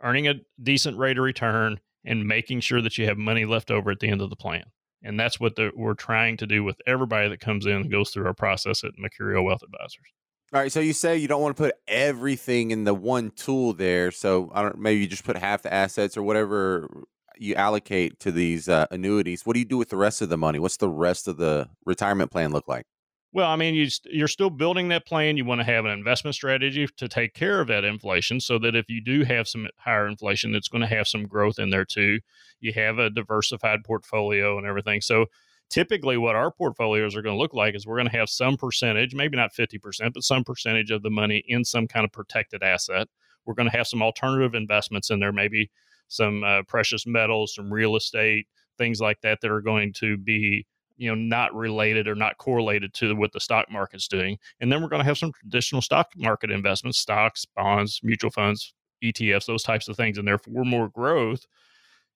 [0.04, 3.91] earning a decent rate of return, and making sure that you have money left over
[3.91, 4.63] at the end of the plan.
[5.03, 8.11] And that's what the, we're trying to do with everybody that comes in and goes
[8.11, 10.05] through our process at Mercurio Wealth Advisors.
[10.53, 13.73] All right, so you say you don't want to put everything in the one tool
[13.73, 14.11] there.
[14.11, 16.89] So I don't maybe you just put half the assets or whatever
[17.37, 19.45] you allocate to these uh, annuities.
[19.45, 20.59] What do you do with the rest of the money?
[20.59, 22.85] What's the rest of the retirement plan look like?
[23.34, 25.38] Well, I mean, you, you're still building that plan.
[25.38, 28.76] You want to have an investment strategy to take care of that inflation so that
[28.76, 31.86] if you do have some higher inflation, it's going to have some growth in there
[31.86, 32.20] too.
[32.60, 35.00] You have a diversified portfolio and everything.
[35.00, 35.28] So,
[35.70, 38.58] typically, what our portfolios are going to look like is we're going to have some
[38.58, 42.62] percentage, maybe not 50%, but some percentage of the money in some kind of protected
[42.62, 43.08] asset.
[43.46, 45.72] We're going to have some alternative investments in there, maybe
[46.10, 50.65] some uh, precious metals, some real estate, things like that that are going to be
[51.01, 54.37] you know not related or not correlated to what the stock market's doing.
[54.59, 58.73] And then we're going to have some traditional stock market investments stocks bonds mutual funds
[59.03, 61.43] etfs those types of things and therefore more growth.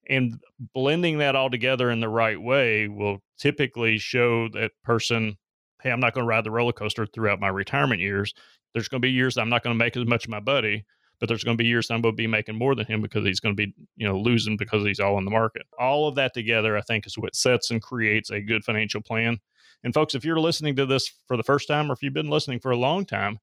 [0.07, 0.39] And
[0.75, 5.35] blending that all together in the right way will typically show that person
[5.81, 8.35] hey i'm not going to ride the roller coaster throughout my retirement years.
[8.75, 10.85] There's going to be years i'm not going to make as much of my buddy
[11.19, 13.39] but there's going to be years going to be making more than him because he's
[13.39, 15.63] going to be, you know, losing because he's all in the market.
[15.79, 19.39] All of that together, I think, is what sets and creates a good financial plan.
[19.83, 22.29] And folks, if you're listening to this for the first time, or if you've been
[22.29, 23.39] listening for a long time,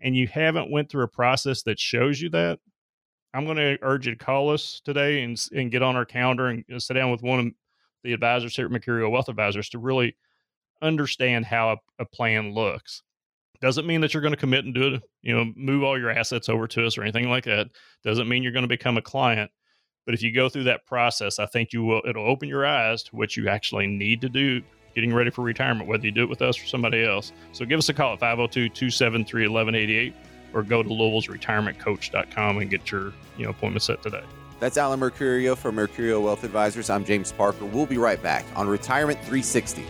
[0.00, 2.58] and you haven't went through a process that shows you that,
[3.34, 6.48] I'm going to urge you to call us today and and get on our calendar
[6.48, 7.46] and uh, sit down with one of
[8.04, 10.16] the advisors here at Mercurio Wealth Advisors to really
[10.82, 13.02] understand how a, a plan looks
[13.62, 16.10] doesn't mean that you're going to commit and do it, you know, move all your
[16.10, 17.68] assets over to us or anything like that.
[18.04, 19.50] Doesn't mean you're going to become a client.
[20.04, 23.04] But if you go through that process, I think you will it'll open your eyes
[23.04, 24.60] to what you actually need to do
[24.94, 27.32] getting ready for retirement, whether you do it with us or somebody else.
[27.52, 30.12] So give us a call at 502-273-1188
[30.52, 34.24] or go to Louisville's retirementcoach.com and get your, you know, appointment set today.
[34.60, 36.90] That's Alan Mercurio from Mercurio Wealth Advisors.
[36.90, 37.64] I'm James Parker.
[37.64, 39.84] We'll be right back on Retirement 360.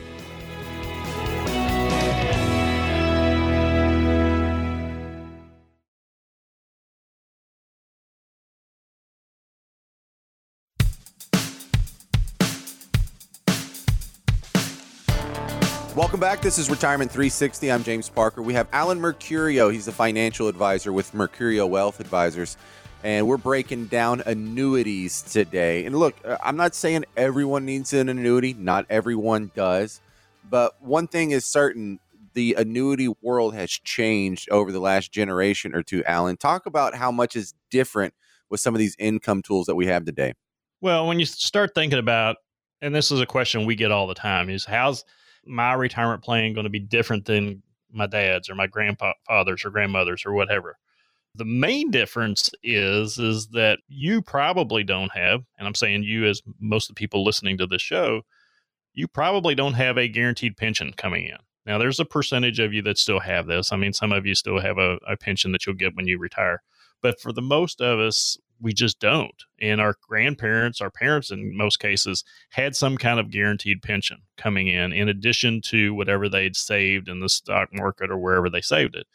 [15.95, 16.41] Welcome back.
[16.41, 17.71] This is Retirement 360.
[17.71, 18.41] I'm James Parker.
[18.41, 19.71] We have Alan Mercurio.
[19.71, 22.57] He's the financial advisor with Mercurio Wealth Advisors.
[23.05, 25.85] And we're breaking down annuities today.
[25.85, 30.01] And look, uh, I'm not saying everyone needs an annuity, not everyone does.
[30.49, 32.01] But one thing is certain
[32.33, 36.39] the annuity world has changed over the last generation or two, Alan.
[36.39, 38.15] Talk about how much is different
[38.49, 40.33] with some of these income tools that we have today.
[40.81, 42.37] Well, when you start thinking about,
[42.81, 45.05] and this is a question we get all the time, is how's
[45.47, 50.25] my retirement plan going to be different than my dad's or my grandfather's or grandmother's
[50.25, 50.79] or whatever.
[51.35, 56.43] The main difference is is that you probably don't have, and I'm saying you as
[56.61, 58.23] most of the people listening to this show,
[58.93, 61.39] you probably don't have a guaranteed pension coming in.
[61.65, 63.73] Now there's a percentage of you that still have this.
[63.73, 66.19] I mean, some of you still have a, a pension that you'll get when you
[66.19, 66.63] retire.
[67.01, 69.35] But for the most of us, we just don't.
[69.61, 74.69] And our grandparents, our parents in most cases, had some kind of guaranteed pension coming
[74.69, 78.95] in, in addition to whatever they'd saved in the stock market or wherever they saved
[78.95, 79.07] it.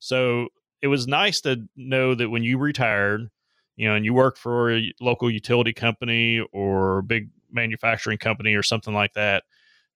[0.00, 0.48] So
[0.82, 3.28] it was nice to know that when you retired,
[3.76, 8.54] you know, and you worked for a local utility company or a big manufacturing company
[8.54, 9.44] or something like that,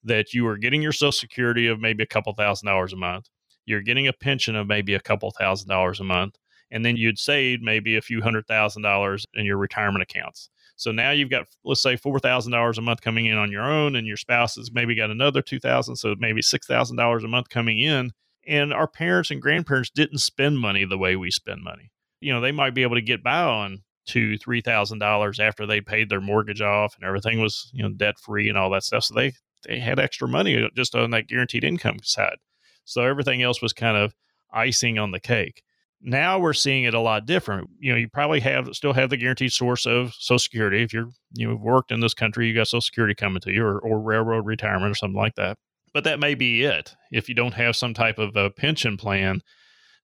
[0.05, 3.29] that you were getting your social security of maybe a couple thousand dollars a month.
[3.67, 6.37] You're getting a pension of maybe a couple thousand dollars a month
[6.73, 10.49] and then you'd saved maybe a few hundred thousand dollars in your retirement accounts.
[10.75, 13.63] So now you've got let's say four thousand dollars a month coming in on your
[13.63, 17.23] own, and your spouse has maybe got another two thousand, so maybe six thousand dollars
[17.23, 18.11] a month coming in.
[18.45, 21.93] And our parents and grandparents didn't spend money the way we spend money.
[22.21, 25.67] You know, they might be able to get by on two, three thousand dollars after
[25.67, 28.83] they paid their mortgage off and everything was, you know, debt free and all that
[28.83, 29.05] stuff.
[29.05, 29.35] So they
[29.69, 32.39] they had extra money uh, just on that guaranteed income side.
[32.85, 34.15] So everything else was kind of
[34.53, 35.63] icing on the cake.
[36.03, 37.71] Now we're seeing it a lot different.
[37.79, 40.83] You know, you probably have still have the guaranteed source of Social Security.
[40.83, 43.65] If you're you know worked in this country, you got Social Security coming to you,
[43.65, 45.59] or, or railroad retirement, or something like that.
[45.95, 46.95] But that may be it.
[47.13, 49.43] If you don't have some type of a pension plan,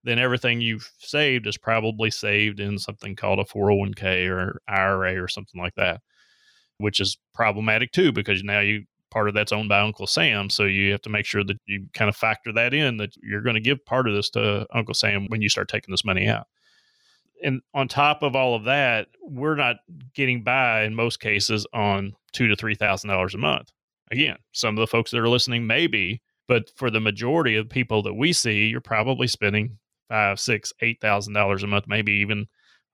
[0.04, 5.28] then everything you've saved is probably saved in something called a 401k or IRA or
[5.28, 6.00] something like that,
[6.78, 10.50] which is problematic too because now you part of that's owned by Uncle Sam.
[10.50, 13.42] So you have to make sure that you kind of factor that in that you're
[13.42, 16.28] going to give part of this to Uncle Sam when you start taking this money
[16.28, 16.46] out.
[17.42, 19.76] And on top of all of that, we're not
[20.14, 23.70] getting by in most cases on two to three thousand dollars a month.
[24.10, 28.02] Again, some of the folks that are listening maybe, but for the majority of people
[28.02, 32.46] that we see, you're probably spending five, six, eight thousand dollars a month, maybe even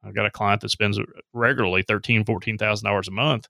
[0.03, 3.48] I've got a client that spends uh, regularly thirteen, fourteen thousand dollars a month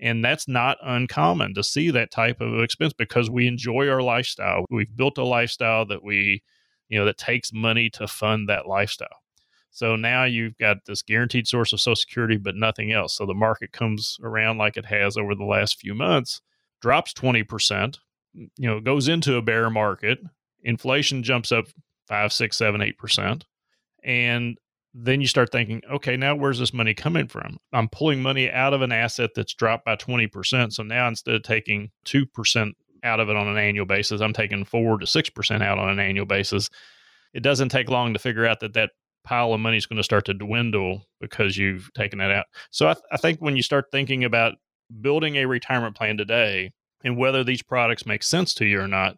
[0.00, 4.64] and that's not uncommon to see that type of expense because we enjoy our lifestyle.
[4.70, 6.42] We've built a lifestyle that we,
[6.88, 9.22] you know, that takes money to fund that lifestyle.
[9.70, 13.16] So now you've got this guaranteed source of Social Security, but nothing else.
[13.16, 16.42] So the market comes around like it has over the last few months,
[16.82, 17.96] drops 20%,
[18.34, 20.18] you know, goes into a bear market,
[20.62, 21.66] inflation jumps up
[22.06, 23.46] five, six, seven, eight percent.
[24.04, 24.58] And
[24.94, 27.58] then you start thinking, okay, now where's this money coming from?
[27.72, 30.72] I'm pulling money out of an asset that's dropped by 20%.
[30.72, 34.64] So now instead of taking 2% out of it on an annual basis, I'm taking
[34.64, 36.68] 4 to 6% out on an annual basis.
[37.32, 38.90] It doesn't take long to figure out that that
[39.24, 42.46] pile of money is going to start to dwindle because you've taken that out.
[42.70, 44.56] So I, th- I think when you start thinking about
[45.00, 46.72] building a retirement plan today,
[47.04, 49.16] and whether these products make sense to you or not,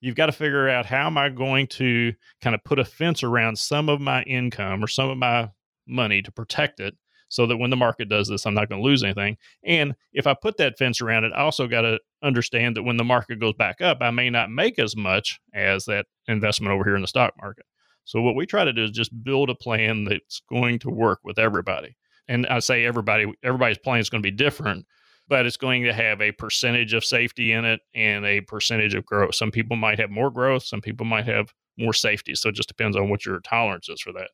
[0.00, 3.22] you've got to figure out how am I going to kind of put a fence
[3.22, 5.50] around some of my income or some of my
[5.86, 6.94] money to protect it
[7.28, 9.36] so that when the market does this, I'm not going to lose anything.
[9.64, 12.96] And if I put that fence around it, I also got to understand that when
[12.96, 16.84] the market goes back up, I may not make as much as that investment over
[16.84, 17.66] here in the stock market.
[18.04, 21.20] So what we try to do is just build a plan that's going to work
[21.24, 21.96] with everybody.
[22.28, 24.86] And I say everybody, everybody's plan is going to be different,
[25.28, 29.04] but it's going to have a percentage of safety in it and a percentage of
[29.04, 29.34] growth.
[29.34, 32.34] Some people might have more growth, some people might have more safety.
[32.34, 34.30] So it just depends on what your tolerance is for that.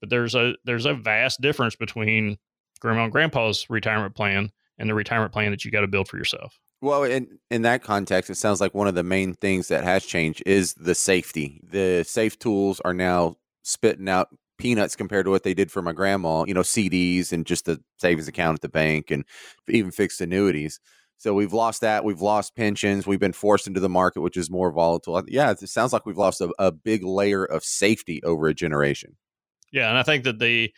[0.00, 2.38] But there's a there's a vast difference between
[2.80, 6.16] grandma and grandpa's retirement plan and the retirement plan that you got to build for
[6.16, 6.58] yourself.
[6.80, 10.04] Well, in in that context, it sounds like one of the main things that has
[10.04, 11.60] changed is the safety.
[11.62, 14.28] The safe tools are now spitting out
[14.62, 16.44] peanuts compared to what they did for my grandma.
[16.46, 19.24] You know, CDs and just the savings account at the bank, and
[19.68, 20.78] even fixed annuities.
[21.18, 22.04] So we've lost that.
[22.04, 23.06] We've lost pensions.
[23.06, 25.22] We've been forced into the market, which is more volatile.
[25.28, 29.16] Yeah, it sounds like we've lost a, a big layer of safety over a generation.
[29.72, 30.72] Yeah, and I think that the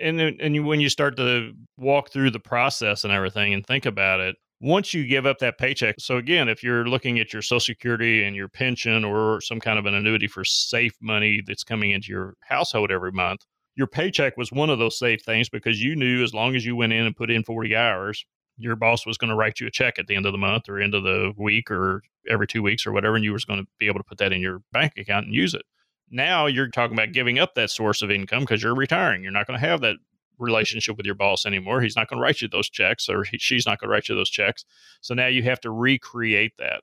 [0.00, 4.20] and and when you start to walk through the process and everything and think about
[4.20, 5.96] it, once you give up that paycheck.
[5.98, 9.78] So again, if you're looking at your Social Security and your pension or some kind
[9.78, 13.42] of an annuity for safe money that's coming into your household every month,
[13.76, 16.74] your paycheck was one of those safe things because you knew as long as you
[16.74, 19.70] went in and put in 40 hours, your boss was going to write you a
[19.70, 22.60] check at the end of the month or end of the week or every two
[22.60, 24.60] weeks or whatever, and you was going to be able to put that in your
[24.72, 25.62] bank account and use it.
[26.10, 29.22] Now you're talking about giving up that source of income because you're retiring.
[29.22, 29.96] You're not going to have that
[30.38, 31.80] relationship with your boss anymore.
[31.80, 34.08] He's not going to write you those checks, or he, she's not going to write
[34.08, 34.64] you those checks.
[35.00, 36.80] So now you have to recreate that.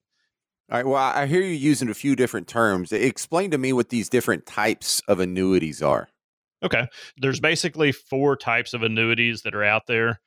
[0.72, 0.86] All right.
[0.86, 2.92] Well, I hear you using a few different terms.
[2.92, 6.10] Explain to me what these different types of annuities are.
[6.64, 6.88] Okay.
[7.18, 10.20] There's basically four types of annuities that are out there.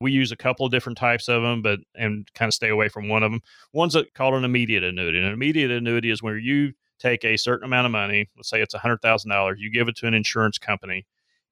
[0.00, 2.88] We use a couple of different types of them, but and kind of stay away
[2.88, 3.40] from one of them.
[3.72, 5.18] One's called an immediate annuity.
[5.18, 8.74] An immediate annuity is where you take a certain amount of money, let's say it's
[8.74, 11.06] $100,000, you give it to an insurance company,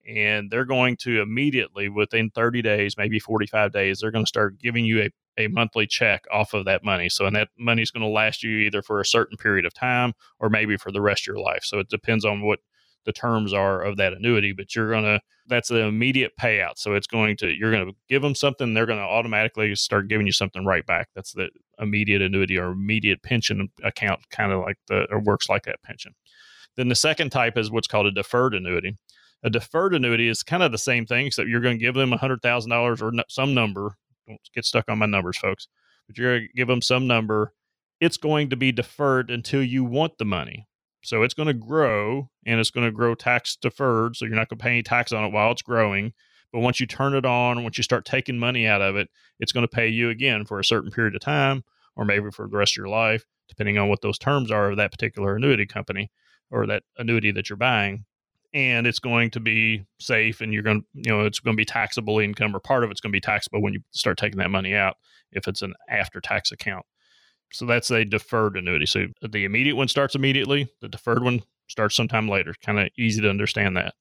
[0.07, 4.59] and they're going to immediately, within 30 days, maybe 45 days, they're going to start
[4.59, 7.09] giving you a, a monthly check off of that money.
[7.09, 9.73] So, and that money is going to last you either for a certain period of
[9.73, 11.63] time or maybe for the rest of your life.
[11.63, 12.59] So, it depends on what
[13.07, 16.73] the terms are of that annuity, but you're going to, that's the immediate payout.
[16.75, 20.09] So it's going to, you're going to give them something, they're going to automatically start
[20.09, 21.07] giving you something right back.
[21.15, 25.63] That's the immediate annuity or immediate pension account, kind of like the, or works like
[25.63, 26.13] that pension.
[26.75, 28.97] Then the second type is what's called a deferred annuity.
[29.43, 32.11] A deferred annuity is kind of the same thing, except you're going to give them
[32.11, 33.95] $100,000 or some number.
[34.27, 35.67] Don't get stuck on my numbers, folks,
[36.07, 37.53] but you're going to give them some number.
[38.01, 40.67] It's going to be deferred until you want the money.
[41.03, 44.15] So it's going to grow and it's going to grow tax deferred.
[44.15, 46.13] So you're not going to pay any tax on it while it's growing.
[46.51, 49.51] But once you turn it on, once you start taking money out of it, it's
[49.51, 51.63] going to pay you again for a certain period of time
[51.95, 54.77] or maybe for the rest of your life, depending on what those terms are of
[54.77, 56.11] that particular annuity company
[56.51, 58.05] or that annuity that you're buying.
[58.53, 61.59] And it's going to be safe and you're going to, you know, it's going to
[61.59, 64.39] be taxable income or part of it's going to be taxable when you start taking
[64.39, 64.95] that money out
[65.31, 66.85] if it's an after tax account.
[67.51, 68.85] So that's a deferred annuity.
[68.85, 72.53] So the immediate one starts immediately, the deferred one starts sometime later.
[72.65, 73.93] Kind of easy to understand that.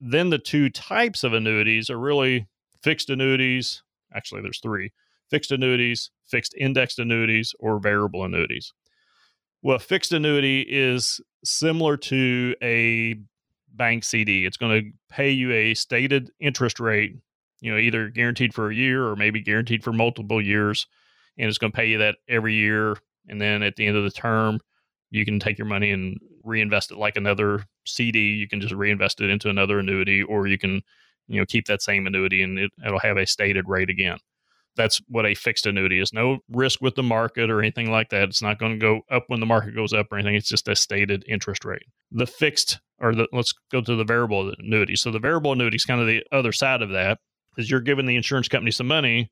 [0.00, 2.46] Then the two types of annuities are really
[2.82, 3.82] fixed annuities.
[4.14, 4.92] Actually, there's three
[5.30, 8.72] fixed annuities, fixed indexed annuities, or variable annuities.
[9.62, 13.16] Well, fixed annuity is similar to a
[13.76, 14.46] bank CD.
[14.46, 17.16] It's going to pay you a stated interest rate,
[17.60, 20.86] you know, either guaranteed for a year or maybe guaranteed for multiple years
[21.38, 22.96] and it's going to pay you that every year.
[23.28, 24.60] And then at the end of the term,
[25.10, 28.34] you can take your money and reinvest it like another CD.
[28.34, 30.82] You can just reinvest it into another annuity, or you can,
[31.26, 34.18] you know, keep that same annuity and it, it'll have a stated rate again.
[34.76, 36.12] That's what a fixed annuity is.
[36.12, 38.24] No risk with the market or anything like that.
[38.28, 40.34] It's not going to go up when the market goes up or anything.
[40.34, 41.86] It's just a stated interest rate.
[42.10, 44.96] The fixed, or the, let's go to the variable annuity.
[44.96, 47.18] So the variable annuity is kind of the other side of that,
[47.56, 49.30] is you're giving the insurance company some money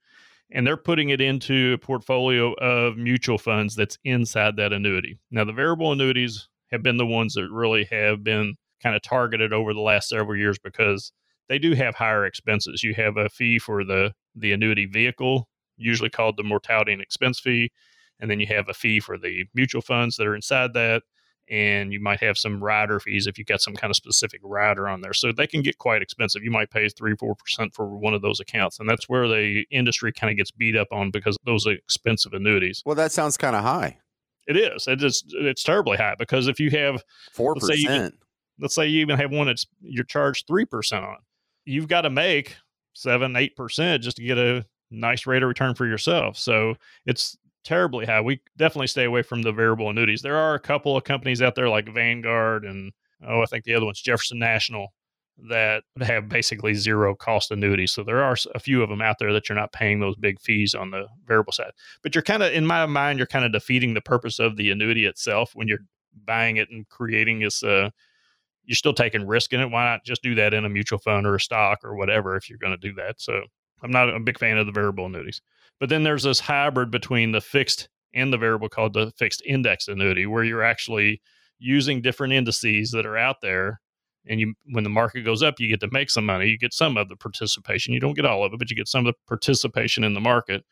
[0.50, 5.18] and they're putting it into a portfolio of mutual funds that's inside that annuity.
[5.30, 9.52] Now, the variable annuities have been the ones that really have been kind of targeted
[9.52, 11.12] over the last several years because
[11.48, 12.82] they do have higher expenses.
[12.82, 17.38] You have a fee for the the annuity vehicle, usually called the mortality and expense
[17.38, 17.70] fee,
[18.18, 21.02] and then you have a fee for the mutual funds that are inside that
[21.50, 24.88] and you might have some rider fees if you've got some kind of specific rider
[24.88, 25.12] on there.
[25.12, 26.42] So they can get quite expensive.
[26.42, 29.64] You might pay three, four percent for one of those accounts, and that's where the
[29.70, 32.82] industry kind of gets beat up on because those are expensive annuities.
[32.86, 33.98] Well, that sounds kind of high.
[34.46, 34.86] It is.
[34.86, 35.24] It is.
[35.30, 38.14] It's terribly high because if you have four percent,
[38.58, 41.18] let's say you even have one that's you're charged three percent on,
[41.64, 42.56] you've got to make
[42.94, 46.36] seven, eight percent just to get a nice rate of return for yourself.
[46.36, 46.74] So
[47.06, 50.22] it's terribly high, we definitely stay away from the variable annuities.
[50.22, 52.92] There are a couple of companies out there like Vanguard and
[53.26, 54.88] oh, I think the other one's Jefferson National
[55.48, 57.92] that have basically zero cost annuities.
[57.92, 60.40] So there are a few of them out there that you're not paying those big
[60.40, 61.72] fees on the variable side.
[62.02, 64.70] But you're kind of, in my mind, you're kind of defeating the purpose of the
[64.70, 65.84] annuity itself when you're
[66.26, 67.62] buying it and creating this.
[67.62, 67.90] Uh,
[68.64, 69.70] you're still taking risk in it.
[69.70, 72.48] Why not just do that in a mutual fund or a stock or whatever if
[72.48, 73.20] you're going to do that?
[73.20, 73.42] So
[73.82, 75.40] I'm not a big fan of the variable annuities.
[75.82, 79.88] But then there's this hybrid between the fixed and the variable called the fixed index
[79.88, 81.20] annuity, where you're actually
[81.58, 83.80] using different indices that are out there
[84.24, 86.72] and you when the market goes up you get to make some money you get
[86.72, 87.92] some of the participation.
[87.92, 90.20] You don't get all of it but you get some of the participation in the
[90.20, 90.64] market.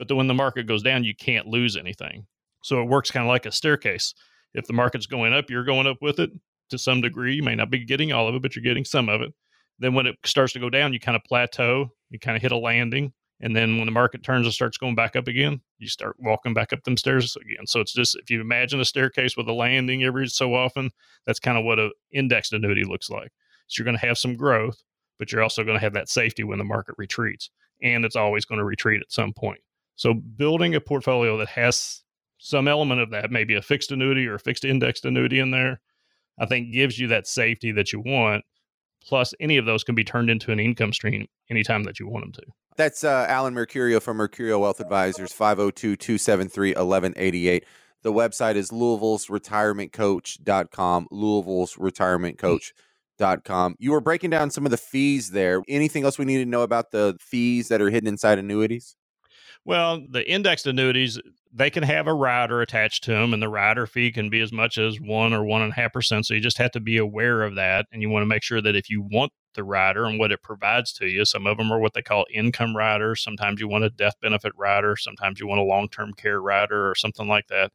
[0.00, 2.26] But then when the market goes down you can't lose anything.
[2.64, 4.14] So it works kind of like a staircase.
[4.52, 6.30] If the market's going up you're going up with it
[6.70, 7.36] to some degree.
[7.36, 9.32] You may not be getting all of it but you're getting some of it.
[9.78, 12.50] Then when it starts to go down you kind of plateau you kind of hit
[12.50, 15.88] a landing and then when the market turns and starts going back up again, you
[15.88, 17.66] start walking back up them stairs again.
[17.66, 20.90] So it's just if you imagine a staircase with a landing every so often,
[21.26, 23.32] that's kind of what an indexed annuity looks like.
[23.66, 24.82] So you're going to have some growth,
[25.18, 27.50] but you're also going to have that safety when the market retreats.
[27.82, 29.60] And it's always going to retreat at some point.
[29.96, 32.02] So building a portfolio that has
[32.38, 35.80] some element of that, maybe a fixed annuity or a fixed indexed annuity in there,
[36.38, 38.44] I think gives you that safety that you want.
[39.06, 42.24] Plus, any of those can be turned into an income stream anytime that you want
[42.24, 42.42] them to.
[42.76, 47.64] That's uh, Alan Mercurio from Mercurio Wealth Advisors, 502 273 1188.
[48.02, 51.08] The website is Louisville's retirementcoach.com.
[51.10, 53.76] Louisville's retirementcoach.com.
[53.78, 55.62] You were breaking down some of the fees there.
[55.68, 58.96] Anything else we need to know about the fees that are hidden inside annuities?
[59.64, 61.18] Well, the indexed annuities,
[61.56, 64.52] they can have a rider attached to them, and the rider fee can be as
[64.52, 66.26] much as one or one and a half percent.
[66.26, 67.86] So you just have to be aware of that.
[67.90, 70.42] And you want to make sure that if you want the rider and what it
[70.42, 71.24] provides to you.
[71.24, 73.22] Some of them are what they call income riders.
[73.22, 74.94] Sometimes you want a death benefit rider.
[74.96, 77.72] Sometimes you want a long term care rider or something like that.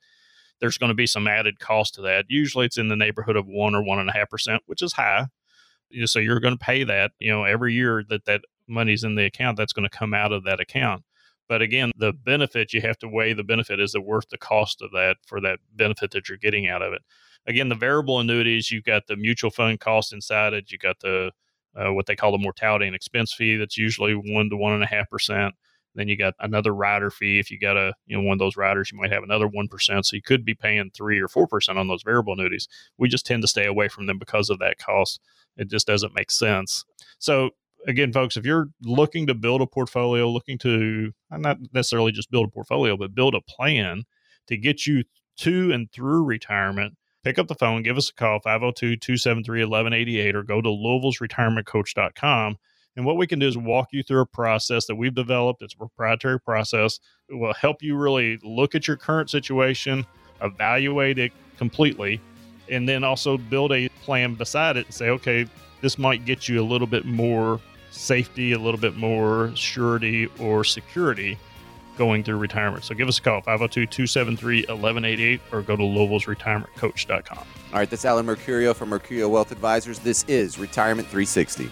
[0.60, 2.26] There's going to be some added cost to that.
[2.30, 4.94] Usually it's in the neighborhood of one or one and a half percent, which is
[4.94, 5.26] high.
[6.06, 9.26] So you're going to pay that, you know, every year that that money's in the
[9.26, 11.04] account, that's going to come out of that account.
[11.52, 13.82] But again, the benefit, you have to weigh the benefit.
[13.82, 16.94] Is it worth the cost of that for that benefit that you're getting out of
[16.94, 17.02] it?
[17.46, 20.72] Again, the variable annuities, you've got the mutual fund cost inside it.
[20.72, 21.34] You've got the
[21.76, 23.58] uh, what they call the mortality and expense fee.
[23.58, 25.54] That's usually one to one and a half percent.
[25.94, 27.38] Then you got another rider fee.
[27.38, 29.68] If you got a you know one of those riders, you might have another one
[29.68, 30.06] percent.
[30.06, 32.70] So you could be paying three or four percent on those variable annuities.
[32.98, 35.20] We just tend to stay away from them because of that cost.
[35.58, 36.86] It just doesn't make sense.
[37.20, 37.50] So
[37.88, 42.32] again, folks, if you're looking to build a portfolio, looking to uh, not necessarily just
[42.32, 44.04] build a portfolio, but build a plan
[44.48, 45.04] to get you
[45.38, 50.36] to and through retirement, pick up the phone, give us a call, 502 273 1188,
[50.36, 52.58] or go to louisville'sretirementcoach.com.
[52.98, 55.62] And what we can do is walk you through a process that we've developed.
[55.62, 57.00] It's a proprietary process.
[57.30, 60.06] It will help you really look at your current situation,
[60.42, 62.20] evaluate it completely,
[62.70, 65.46] and then also build a plan beside it and say, okay,
[65.80, 67.62] this might get you a little bit more
[67.92, 71.38] safety, a little bit more surety or security
[71.98, 72.84] going through retirement.
[72.84, 77.38] So give us a call, 502 273 1188, or go to Louisville'sRetirementCoach.com.
[77.38, 80.00] All right, that's Alan Mercurio from Mercurio Wealth Advisors.
[80.00, 81.70] This is Retirement 360.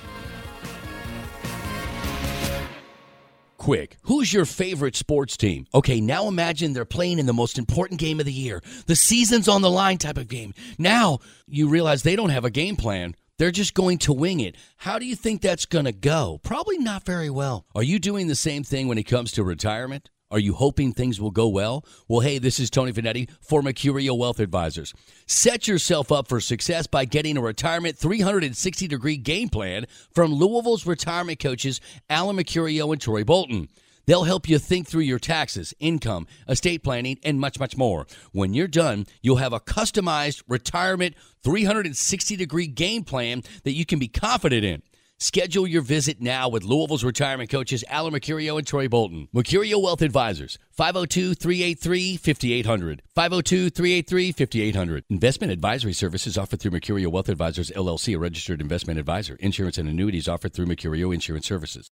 [3.58, 5.68] Quick, who's your favorite sports team?
[5.74, 9.50] Okay, now imagine they're playing in the most important game of the year, the season's
[9.50, 10.54] on the line type of game.
[10.78, 13.16] Now you realize they don't have a game plan.
[13.40, 14.58] They're just going to wing it.
[14.76, 16.42] How do you think that's going to go?
[16.44, 17.66] Probably not very well.
[17.74, 20.10] Are you doing the same thing when it comes to retirement?
[20.30, 21.86] Are you hoping things will go well?
[22.10, 24.94] Well, hey, this is Tony Finetti for Mercurio Wealth Advisors.
[25.26, 30.86] Set yourself up for success by getting a retirement 360 degree game plan from Louisville's
[30.86, 31.80] retirement coaches,
[32.10, 33.70] Alan Mercurio and Troy Bolton.
[34.10, 38.08] They'll help you think through your taxes, income, estate planning, and much, much more.
[38.32, 44.00] When you're done, you'll have a customized retirement 360 degree game plan that you can
[44.00, 44.82] be confident in.
[45.20, 49.28] Schedule your visit now with Louisville's retirement coaches Alan Mercurio and Troy Bolton.
[49.36, 53.04] Mercurio Wealth Advisors, 502 383 5800.
[53.14, 55.04] 502 383 5800.
[55.10, 59.36] Investment advisory services offered through Mercurio Wealth Advisors, LLC, a registered investment advisor.
[59.42, 61.92] Insurance and annuities offered through Mercurio Insurance Services.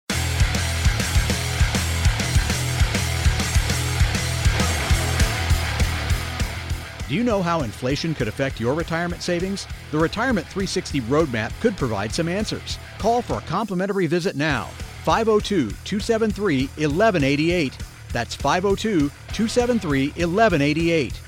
[7.14, 9.68] Do you know how inflation could affect your retirement savings?
[9.92, 12.80] The Retirement 360 Roadmap could provide some answers.
[12.98, 14.64] Call for a complimentary visit now.
[15.04, 17.78] 502 273 1188.
[18.12, 21.22] That's 502 273 1188.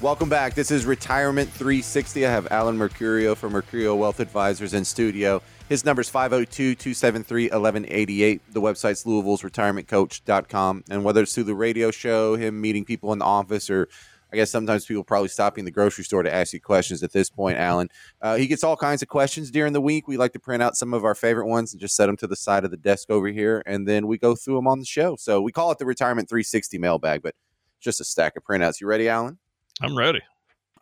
[0.00, 0.54] Welcome back.
[0.54, 2.26] This is Retirement 360.
[2.26, 5.40] I have Alan Mercurio from Mercurio Wealth Advisors in studio.
[5.68, 8.52] His number is 502 273 1188.
[8.52, 10.84] The website's Louisville's retirementcoach.com.
[10.90, 13.88] And whether it's through the radio show, him meeting people in the office, or
[14.34, 17.30] I guess sometimes people probably stopping the grocery store to ask you questions at this
[17.30, 17.88] point, Alan.
[18.20, 20.08] Uh, he gets all kinds of questions during the week.
[20.08, 22.26] We like to print out some of our favorite ones and just set them to
[22.26, 23.62] the side of the desk over here.
[23.64, 25.14] And then we go through them on the show.
[25.14, 27.36] So we call it the Retirement 360 mailbag, but
[27.80, 28.80] just a stack of printouts.
[28.80, 29.38] You ready, Alan?
[29.80, 30.20] I'm ready.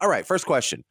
[0.00, 0.82] All right, first question.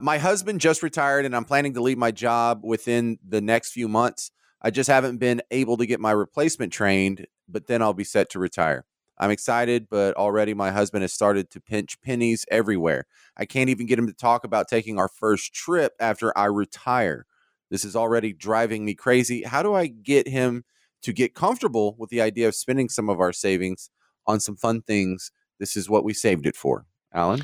[0.00, 3.86] My husband just retired and I'm planning to leave my job within the next few
[3.86, 4.30] months.
[4.62, 8.30] I just haven't been able to get my replacement trained, but then I'll be set
[8.30, 8.86] to retire.
[9.20, 13.06] I'm excited, but already my husband has started to pinch pennies everywhere.
[13.36, 17.26] I can't even get him to talk about taking our first trip after I retire.
[17.70, 19.42] This is already driving me crazy.
[19.42, 20.64] How do I get him
[21.02, 23.90] to get comfortable with the idea of spending some of our savings
[24.26, 25.30] on some fun things?
[25.58, 26.86] This is what we saved it for.
[27.12, 27.42] Alan?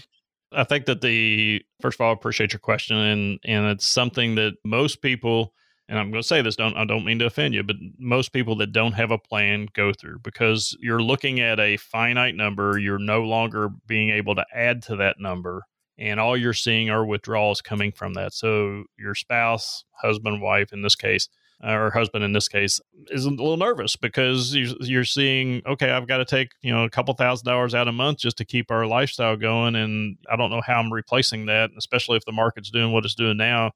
[0.52, 4.36] I think that the first of all, I appreciate your question, and and it's something
[4.36, 5.52] that most people,
[5.88, 8.32] and I'm going to say this, don't I don't mean to offend you, but most
[8.32, 12.78] people that don't have a plan go through because you're looking at a finite number.
[12.78, 15.62] You're no longer being able to add to that number,
[15.98, 18.32] and all you're seeing are withdrawals coming from that.
[18.32, 21.28] So your spouse, husband, wife, in this case,
[21.62, 22.80] uh, or husband in this case
[23.10, 26.90] is a little nervous because you're seeing okay i've got to take you know a
[26.90, 30.50] couple thousand dollars out a month just to keep our lifestyle going and i don't
[30.50, 33.70] know how i'm replacing that especially if the market's doing what it's doing now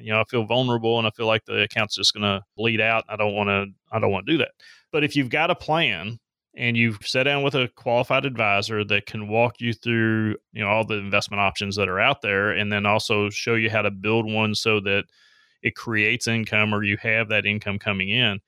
[0.00, 2.80] you know i feel vulnerable and i feel like the account's just going to bleed
[2.80, 4.52] out i don't want to i don't want to do that
[4.92, 6.18] but if you've got a plan
[6.56, 10.68] and you've sat down with a qualified advisor that can walk you through you know
[10.68, 13.90] all the investment options that are out there and then also show you how to
[13.90, 15.04] build one so that
[15.62, 18.40] it creates income or you have that income coming in.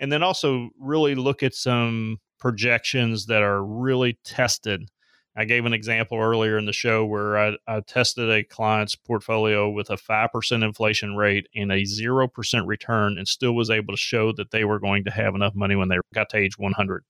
[0.00, 4.88] And then also really look at some projections that are really tested.
[5.36, 9.68] I gave an example earlier in the show where I, I tested a client's portfolio
[9.68, 14.32] with a 5% inflation rate and a 0% return and still was able to show
[14.32, 17.04] that they were going to have enough money when they got to age 100.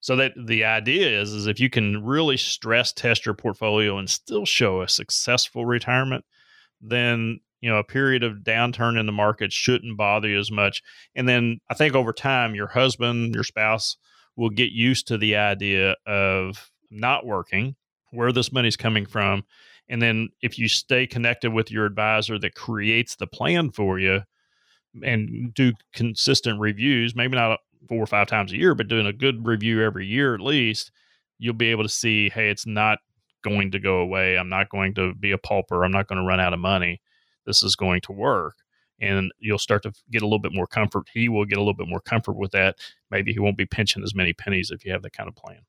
[0.00, 4.08] So that the idea is is if you can really stress test your portfolio and
[4.08, 6.24] still show a successful retirement,
[6.80, 10.82] then you know a period of downturn in the market shouldn't bother you as much
[11.14, 13.96] and then i think over time your husband your spouse
[14.36, 17.76] will get used to the idea of not working
[18.12, 19.44] where this money's coming from
[19.88, 24.22] and then if you stay connected with your advisor that creates the plan for you
[25.02, 29.12] and do consistent reviews maybe not four or five times a year but doing a
[29.12, 30.90] good review every year at least
[31.38, 32.98] you'll be able to see hey it's not
[33.42, 36.26] going to go away i'm not going to be a pauper i'm not going to
[36.26, 37.00] run out of money
[37.46, 38.56] this is going to work
[39.00, 41.08] and you'll start to get a little bit more comfort.
[41.12, 42.76] He will get a little bit more comfort with that.
[43.10, 45.60] Maybe he won't be pinching as many pennies if you have that kind of plan.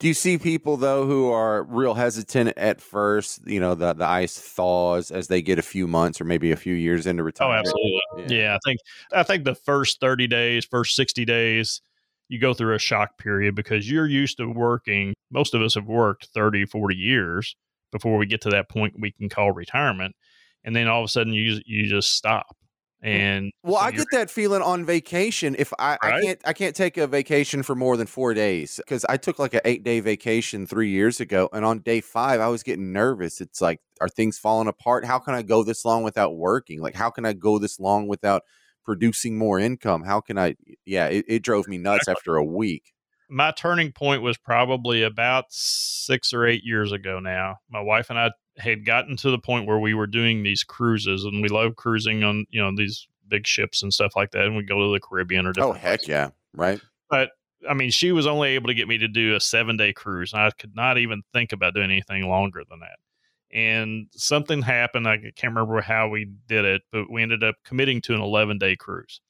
[0.00, 3.46] Do you see people though who are real hesitant at first?
[3.46, 6.56] You know, the the ice thaws as they get a few months or maybe a
[6.56, 7.68] few years into retirement.
[7.68, 8.02] Oh, retirement.
[8.16, 8.36] absolutely.
[8.38, 8.54] Yeah.
[8.54, 8.80] I think
[9.12, 11.82] I think the first 30 days, first 60 days,
[12.28, 15.12] you go through a shock period because you're used to working.
[15.30, 17.54] Most of us have worked 30, 40 years
[17.92, 20.16] before we get to that point we can call retirement.
[20.64, 22.56] And then all of a sudden you you just stop.
[23.02, 25.56] And Well, so I get that feeling on vacation.
[25.58, 29.06] If I, I can't, I can't take a vacation for more than four days because
[29.06, 32.48] I took like an eight day vacation three years ago, and on day five I
[32.48, 33.40] was getting nervous.
[33.40, 35.06] It's like, are things falling apart?
[35.06, 36.82] How can I go this long without working?
[36.82, 38.42] Like, how can I go this long without
[38.84, 40.02] producing more income?
[40.04, 40.56] How can I?
[40.84, 42.92] Yeah, it, it drove me nuts after a week.
[43.30, 47.56] my turning point was probably about six or eight years ago now.
[47.70, 51.24] My wife and I had gotten to the point where we were doing these cruises
[51.24, 54.44] and we love cruising on, you know, these big ships and stuff like that.
[54.44, 56.30] And we go to the Caribbean or Oh different heck yeah!
[56.54, 56.80] Right?
[57.08, 57.30] but
[57.68, 60.32] I mean, she was only able to get me to do a seven day cruise.
[60.32, 62.98] and I could not even think about doing anything longer than that.
[63.52, 65.08] And something happened.
[65.08, 68.58] I can't remember how we did it, but we ended up committing to an 11
[68.58, 69.20] day cruise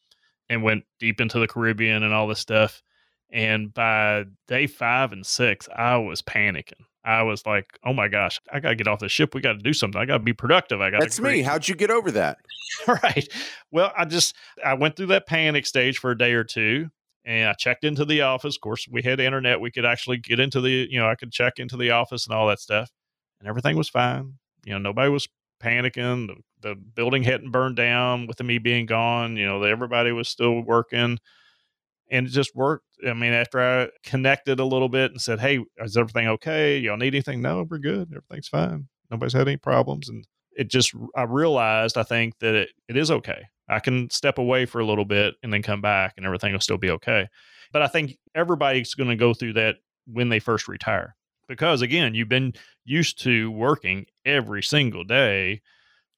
[0.49, 2.83] and went deep into the Caribbean and all this stuff.
[3.33, 6.85] And by day five and six, I was panicking.
[7.05, 9.35] I was like, oh my gosh, I got to get off the ship.
[9.35, 10.01] We got to do something.
[10.01, 10.81] I got to be productive.
[10.81, 11.43] I got That's me.
[11.43, 12.39] How'd you get over that?
[12.87, 13.27] right.
[13.71, 16.91] Well, I just I went through that panic stage for a day or two
[17.25, 18.57] and I checked into the office.
[18.57, 19.61] Of course, we had internet.
[19.61, 22.35] We could actually get into the, you know, I could check into the office and
[22.35, 22.91] all that stuff.
[23.41, 24.35] And everything was fine.
[24.65, 25.29] You know, nobody was
[25.63, 26.29] panicking.
[26.29, 29.37] The, the building hadn't burned down with me being gone.
[29.37, 31.19] You know, everybody was still working.
[32.11, 32.87] And it just worked.
[33.07, 36.79] I mean, after I connected a little bit and said, Hey, is everything okay?
[36.79, 37.43] Y'all need anything?
[37.43, 38.13] No, we're good.
[38.15, 38.89] Everything's fine.
[39.11, 40.09] Nobody's had any problems.
[40.09, 40.27] And
[40.57, 43.43] it just I realized I think that it, it is okay.
[43.69, 46.61] I can step away for a little bit and then come back and everything will
[46.61, 47.29] still be okay.
[47.73, 49.77] But I think everybody's going to go through that
[50.07, 51.15] when they first retire
[51.51, 55.61] because again, you've been used to working every single day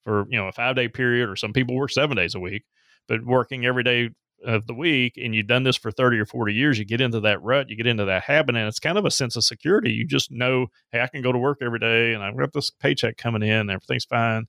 [0.04, 2.64] for you know a five day period, or some people work seven days a week,
[3.08, 4.10] but working every day
[4.44, 7.20] of the week and you've done this for 30 or 40 years, you get into
[7.20, 9.92] that rut, you get into that habit, and it's kind of a sense of security.
[9.92, 12.70] You just know, hey, I can go to work every day and I've got this
[12.70, 14.46] paycheck coming in, everything's fine.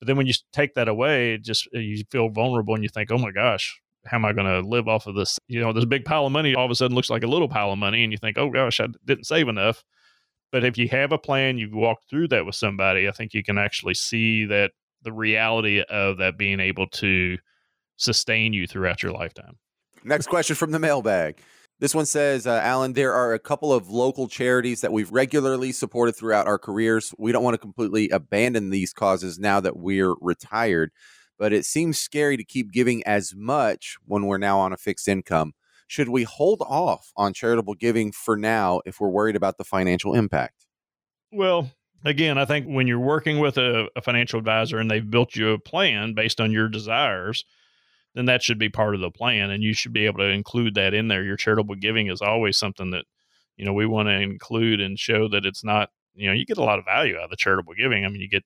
[0.00, 2.88] But then when you take that away, it just uh, you feel vulnerable and you
[2.88, 5.38] think, oh my gosh, how am I going to live off of this?
[5.46, 7.48] You know, this big pile of money all of a sudden looks like a little
[7.48, 9.84] pile of money, and you think, oh gosh, I didn't save enough.
[10.50, 13.42] But if you have a plan, you've walked through that with somebody, I think you
[13.42, 17.38] can actually see that the reality of that being able to
[17.96, 19.58] sustain you throughout your lifetime.
[20.04, 21.38] Next question from the mailbag.
[21.78, 25.72] This one says, uh, Alan, there are a couple of local charities that we've regularly
[25.72, 27.12] supported throughout our careers.
[27.18, 30.92] We don't want to completely abandon these causes now that we're retired,
[31.40, 35.08] but it seems scary to keep giving as much when we're now on a fixed
[35.08, 35.54] income.
[35.88, 40.14] Should we hold off on charitable giving for now if we're worried about the financial
[40.14, 40.66] impact?
[41.32, 41.72] Well,
[42.04, 45.50] again, I think when you're working with a, a financial advisor and they've built you
[45.50, 47.44] a plan based on your desires,
[48.14, 50.74] then that should be part of the plan and you should be able to include
[50.74, 51.24] that in there.
[51.24, 53.04] Your charitable giving is always something that
[53.56, 56.58] you know we want to include and show that it's not you know you get
[56.58, 58.04] a lot of value out of the charitable giving.
[58.04, 58.44] I mean you get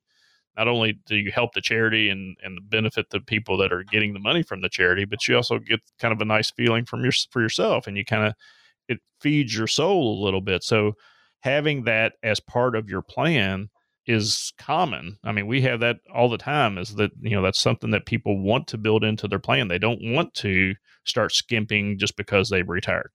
[0.57, 4.15] not only do you help the charity and and benefit the people that are getting
[4.15, 7.03] the money from the charity but you also get kind of a nice feeling from
[7.03, 8.35] your for yourself and you kind of
[8.89, 10.63] it feeds your soul a little bit.
[10.63, 10.95] So
[11.41, 13.69] having that as part of your plan
[14.07, 15.19] is common.
[15.25, 18.07] I mean, we have that all the time is that, you know, that's something that
[18.07, 19.69] people want to build into their plan.
[19.69, 23.11] They don't want to start skimping just because they've retired.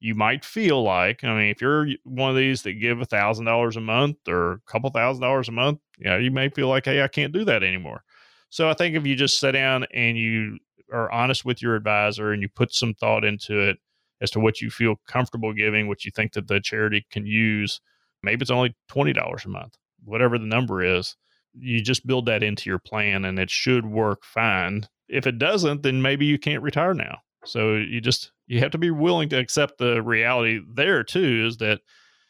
[0.00, 3.46] You might feel like, I mean, if you're one of these that give a thousand
[3.46, 6.84] dollars a month or a couple thousand dollars a month, you you may feel like,
[6.84, 8.04] hey, I can't do that anymore.
[8.50, 10.58] So I think if you just sit down and you
[10.92, 13.78] are honest with your advisor and you put some thought into it
[14.20, 17.80] as to what you feel comfortable giving, what you think that the charity can use,
[18.22, 21.16] maybe it's only $20 a month whatever the number is,
[21.54, 24.86] you just build that into your plan and it should work fine.
[25.08, 27.18] If it doesn't, then maybe you can't retire now.
[27.44, 31.58] So you just you have to be willing to accept the reality there too is
[31.58, 31.80] that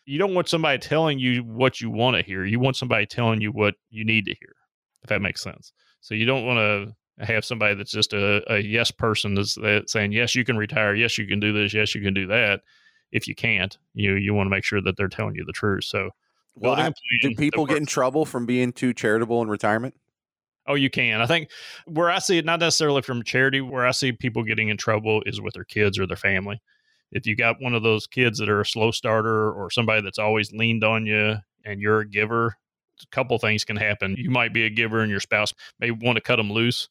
[0.04, 2.44] you don't want somebody telling you what you want to hear.
[2.44, 4.54] You want somebody telling you what you need to hear.
[5.02, 5.72] If that makes sense.
[6.00, 9.92] So you don't want to have somebody that's just a, a yes person that's, that's
[9.92, 12.60] saying yes you can retire, yes you can do this, yes you can do that.
[13.10, 15.84] If you can't, you you want to make sure that they're telling you the truth.
[15.84, 16.10] So
[16.60, 19.94] well, I, do people get in trouble from being too charitable in retirement?
[20.66, 21.20] Oh, you can.
[21.20, 21.48] I think
[21.86, 25.22] where I see it, not necessarily from charity, where I see people getting in trouble
[25.24, 26.60] is with their kids or their family.
[27.10, 30.18] If you got one of those kids that are a slow starter or somebody that's
[30.18, 32.56] always leaned on you and you're a giver,
[33.02, 34.14] a couple things can happen.
[34.18, 36.90] You might be a giver and your spouse may want to cut them loose.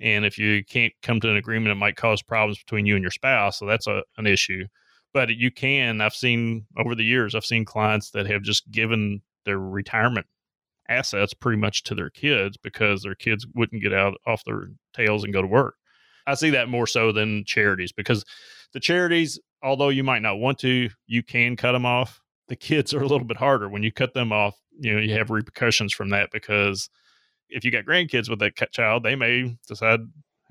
[0.00, 3.02] And if you can't come to an agreement, it might cause problems between you and
[3.02, 3.58] your spouse.
[3.58, 4.64] So that's a, an issue
[5.12, 9.20] but you can i've seen over the years i've seen clients that have just given
[9.44, 10.26] their retirement
[10.88, 15.24] assets pretty much to their kids because their kids wouldn't get out off their tails
[15.24, 15.76] and go to work.
[16.26, 18.24] I see that more so than charities because
[18.72, 22.20] the charities although you might not want to you can cut them off.
[22.48, 23.68] The kids are a little bit harder.
[23.68, 26.88] When you cut them off you know you have repercussions from that because
[27.48, 30.00] if you got grandkids with that child they may decide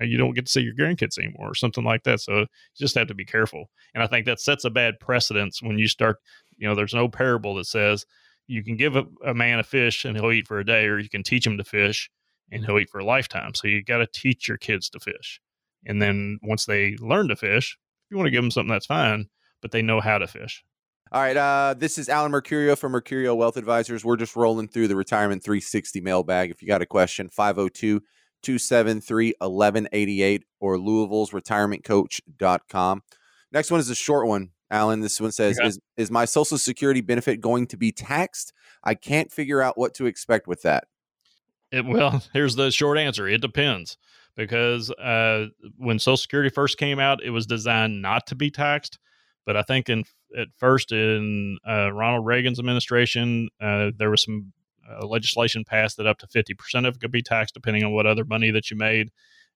[0.02, 2.20] you don't get to see your grandkids anymore or something like that.
[2.20, 2.46] So you
[2.76, 3.70] just have to be careful.
[3.94, 6.18] And I think that sets a bad precedence when you start,
[6.56, 8.04] you know, there's no parable that says
[8.46, 10.98] you can give a, a man a fish and he'll eat for a day, or
[10.98, 12.10] you can teach him to fish
[12.50, 13.54] and he'll eat for a lifetime.
[13.54, 15.40] So you got to teach your kids to fish.
[15.86, 17.76] And then once they learn to fish,
[18.06, 19.26] if you want to give them something, that's fine,
[19.60, 20.62] but they know how to fish.
[21.12, 21.36] All right.
[21.36, 24.04] Uh, this is Alan Mercurio from Mercurio Wealth Advisors.
[24.04, 26.50] We're just rolling through the Retirement 360 mailbag.
[26.50, 28.00] If you got a question, 502
[28.42, 33.02] 273 1188 or Louisville's retirement retirementcoach.com.
[33.52, 35.00] Next one is a short one, Alan.
[35.00, 35.68] This one says, okay.
[35.68, 38.52] is, is my Social Security benefit going to be taxed?
[38.82, 40.84] I can't figure out what to expect with that.
[41.70, 43.96] It, well, here's the short answer it depends
[44.36, 48.98] because uh, when Social Security first came out, it was designed not to be taxed.
[49.44, 50.04] But I think in
[50.38, 54.52] at first in uh, Ronald Reagan's administration, uh, there was some
[54.90, 58.06] uh, legislation passed that up to 50% of it could be taxed depending on what
[58.06, 59.10] other money that you made.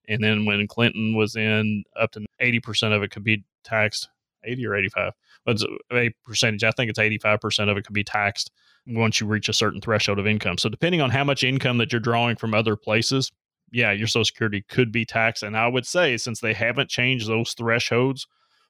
[0.07, 4.09] And then when Clinton was in, up to 80% of it could be taxed,
[4.45, 5.13] 80 or 85.
[5.43, 6.63] What's a percentage?
[6.63, 8.51] I think it's 85% of it could be taxed
[8.85, 10.57] once you reach a certain threshold of income.
[10.57, 13.31] So depending on how much income that you're drawing from other places,
[13.71, 15.43] yeah, your Social Security could be taxed.
[15.43, 18.25] And I would say since they haven't changed those thresholds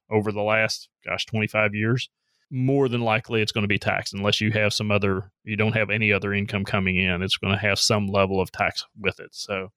[0.09, 2.09] over the last, gosh, 25 years,
[2.49, 5.75] more than likely it's going to be taxed unless you have some other you don't
[5.75, 9.19] have any other income coming in it's going to have some level of tax with
[9.19, 9.69] it so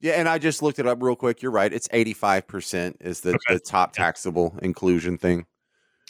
[0.00, 3.30] yeah and i just looked it up real quick you're right it's 85% is the,
[3.30, 3.54] okay.
[3.54, 5.46] the top taxable inclusion thing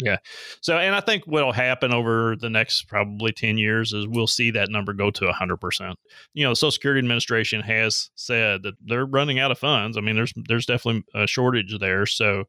[0.01, 0.18] Yeah.
[0.61, 4.51] So, and I think what'll happen over the next probably 10 years is we'll see
[4.53, 5.95] that number go to 100%.
[6.34, 9.97] You know, the Social Security Administration has said that they're running out of funds.
[9.97, 12.07] I mean, there's there's definitely a shortage there.
[12.07, 12.45] So,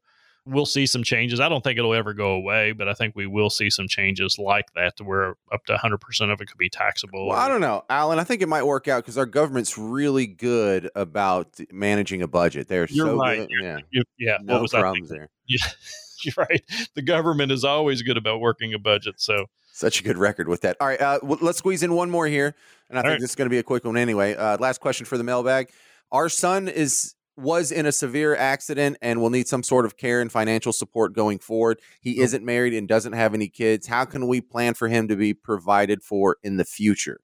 [0.46, 1.38] we'll see some changes.
[1.40, 4.38] I don't think it'll ever go away, but I think we will see some changes
[4.38, 7.28] like that to where up to 100% of it could be taxable.
[7.28, 8.18] Well, I don't know, Alan.
[8.18, 12.68] I think it might work out because our government's really good about managing a budget.
[12.68, 13.38] They're You're so right.
[13.40, 13.48] good.
[13.50, 14.38] You're- yeah, you- yeah.
[14.42, 15.28] no what was problems there.
[15.46, 15.58] Yeah.
[16.24, 16.62] You're right.
[16.94, 19.14] The government is always good about working a budget.
[19.20, 20.76] So, Such a good record with that.
[20.78, 22.54] All right, uh, w- let's squeeze in one more here,
[22.90, 23.20] and I All think right.
[23.20, 24.34] this is going to be a quick one anyway.
[24.34, 25.70] Uh, last question for the mailbag:
[26.12, 30.20] Our son is was in a severe accident and will need some sort of care
[30.20, 31.80] and financial support going forward.
[32.00, 33.86] He isn't married and doesn't have any kids.
[33.86, 37.20] How can we plan for him to be provided for in the future?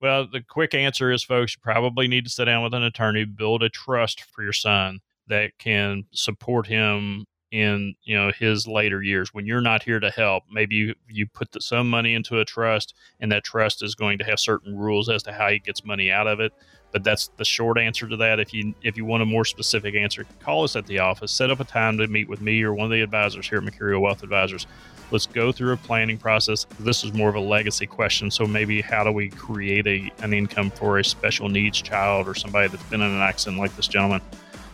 [0.00, 3.24] Well, the quick answer is, folks, you probably need to sit down with an attorney,
[3.24, 9.02] build a trust for your son that can support him in you know his later
[9.02, 10.44] years when you're not here to help.
[10.50, 14.18] Maybe you you put the, some money into a trust, and that trust is going
[14.18, 16.52] to have certain rules as to how he gets money out of it.
[16.92, 18.40] But that's the short answer to that.
[18.40, 21.30] If you if you want a more specific answer, call us at the office.
[21.30, 23.64] Set up a time to meet with me or one of the advisors here at
[23.64, 24.66] Mercurio Wealth Advisors.
[25.10, 26.66] Let's go through a planning process.
[26.78, 28.30] This is more of a legacy question.
[28.30, 32.34] So maybe how do we create a, an income for a special needs child or
[32.34, 34.20] somebody that's been in an accident like this gentleman?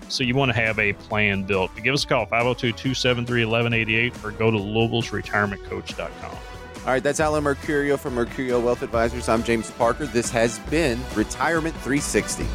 [0.09, 1.75] So you want to have a plan built.
[1.83, 6.56] Give us a call, 502-273-1188 or go to louisville'sretirementcoach.com.
[6.87, 9.29] All right, that's Alan Mercurio from Mercurio Wealth Advisors.
[9.29, 10.07] I'm James Parker.
[10.07, 12.47] This has been Retirement 360.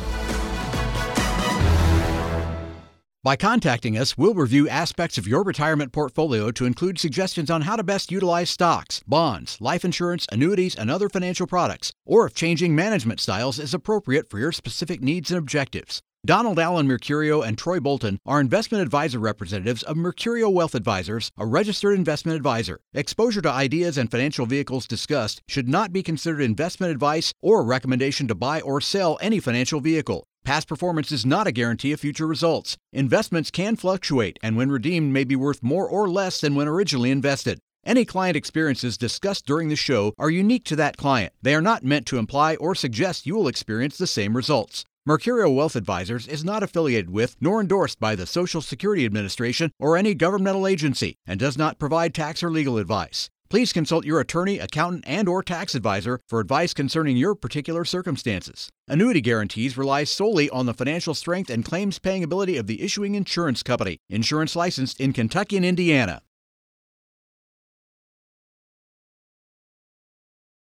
[3.24, 7.76] By contacting us, we'll review aspects of your retirement portfolio to include suggestions on how
[7.76, 12.74] to best utilize stocks, bonds, life insurance, annuities, and other financial products, or if changing
[12.74, 16.02] management styles is appropriate for your specific needs and objectives.
[16.24, 21.48] Donald Alan Mercurio and Troy Bolton are investment advisor representatives of Mercurio Wealth Advisors, a
[21.48, 22.80] registered investment advisor.
[22.94, 27.66] Exposure to ideas and financial vehicles discussed should not be considered investment advice or a
[27.66, 30.24] recommendation to buy or sell any financial vehicle.
[30.46, 32.78] Past performance is not a guarantee of future results.
[32.94, 37.10] Investments can fluctuate and when redeemed may be worth more or less than when originally
[37.10, 37.58] invested.
[37.84, 41.34] Any client experiences discussed during the show are unique to that client.
[41.42, 44.86] They are not meant to imply or suggest you will experience the same results.
[45.10, 49.98] Mercurio Wealth Advisors is not affiliated with nor endorsed by the Social Security Administration or
[49.98, 53.28] any governmental agency and does not provide tax or legal advice.
[53.50, 58.70] Please consult your attorney, accountant, and or tax advisor for advice concerning your particular circumstances.
[58.88, 63.16] Annuity guarantees rely solely on the financial strength and claims paying ability of the issuing
[63.16, 63.98] insurance company.
[64.08, 66.22] Insurance licensed in Kentucky and Indiana.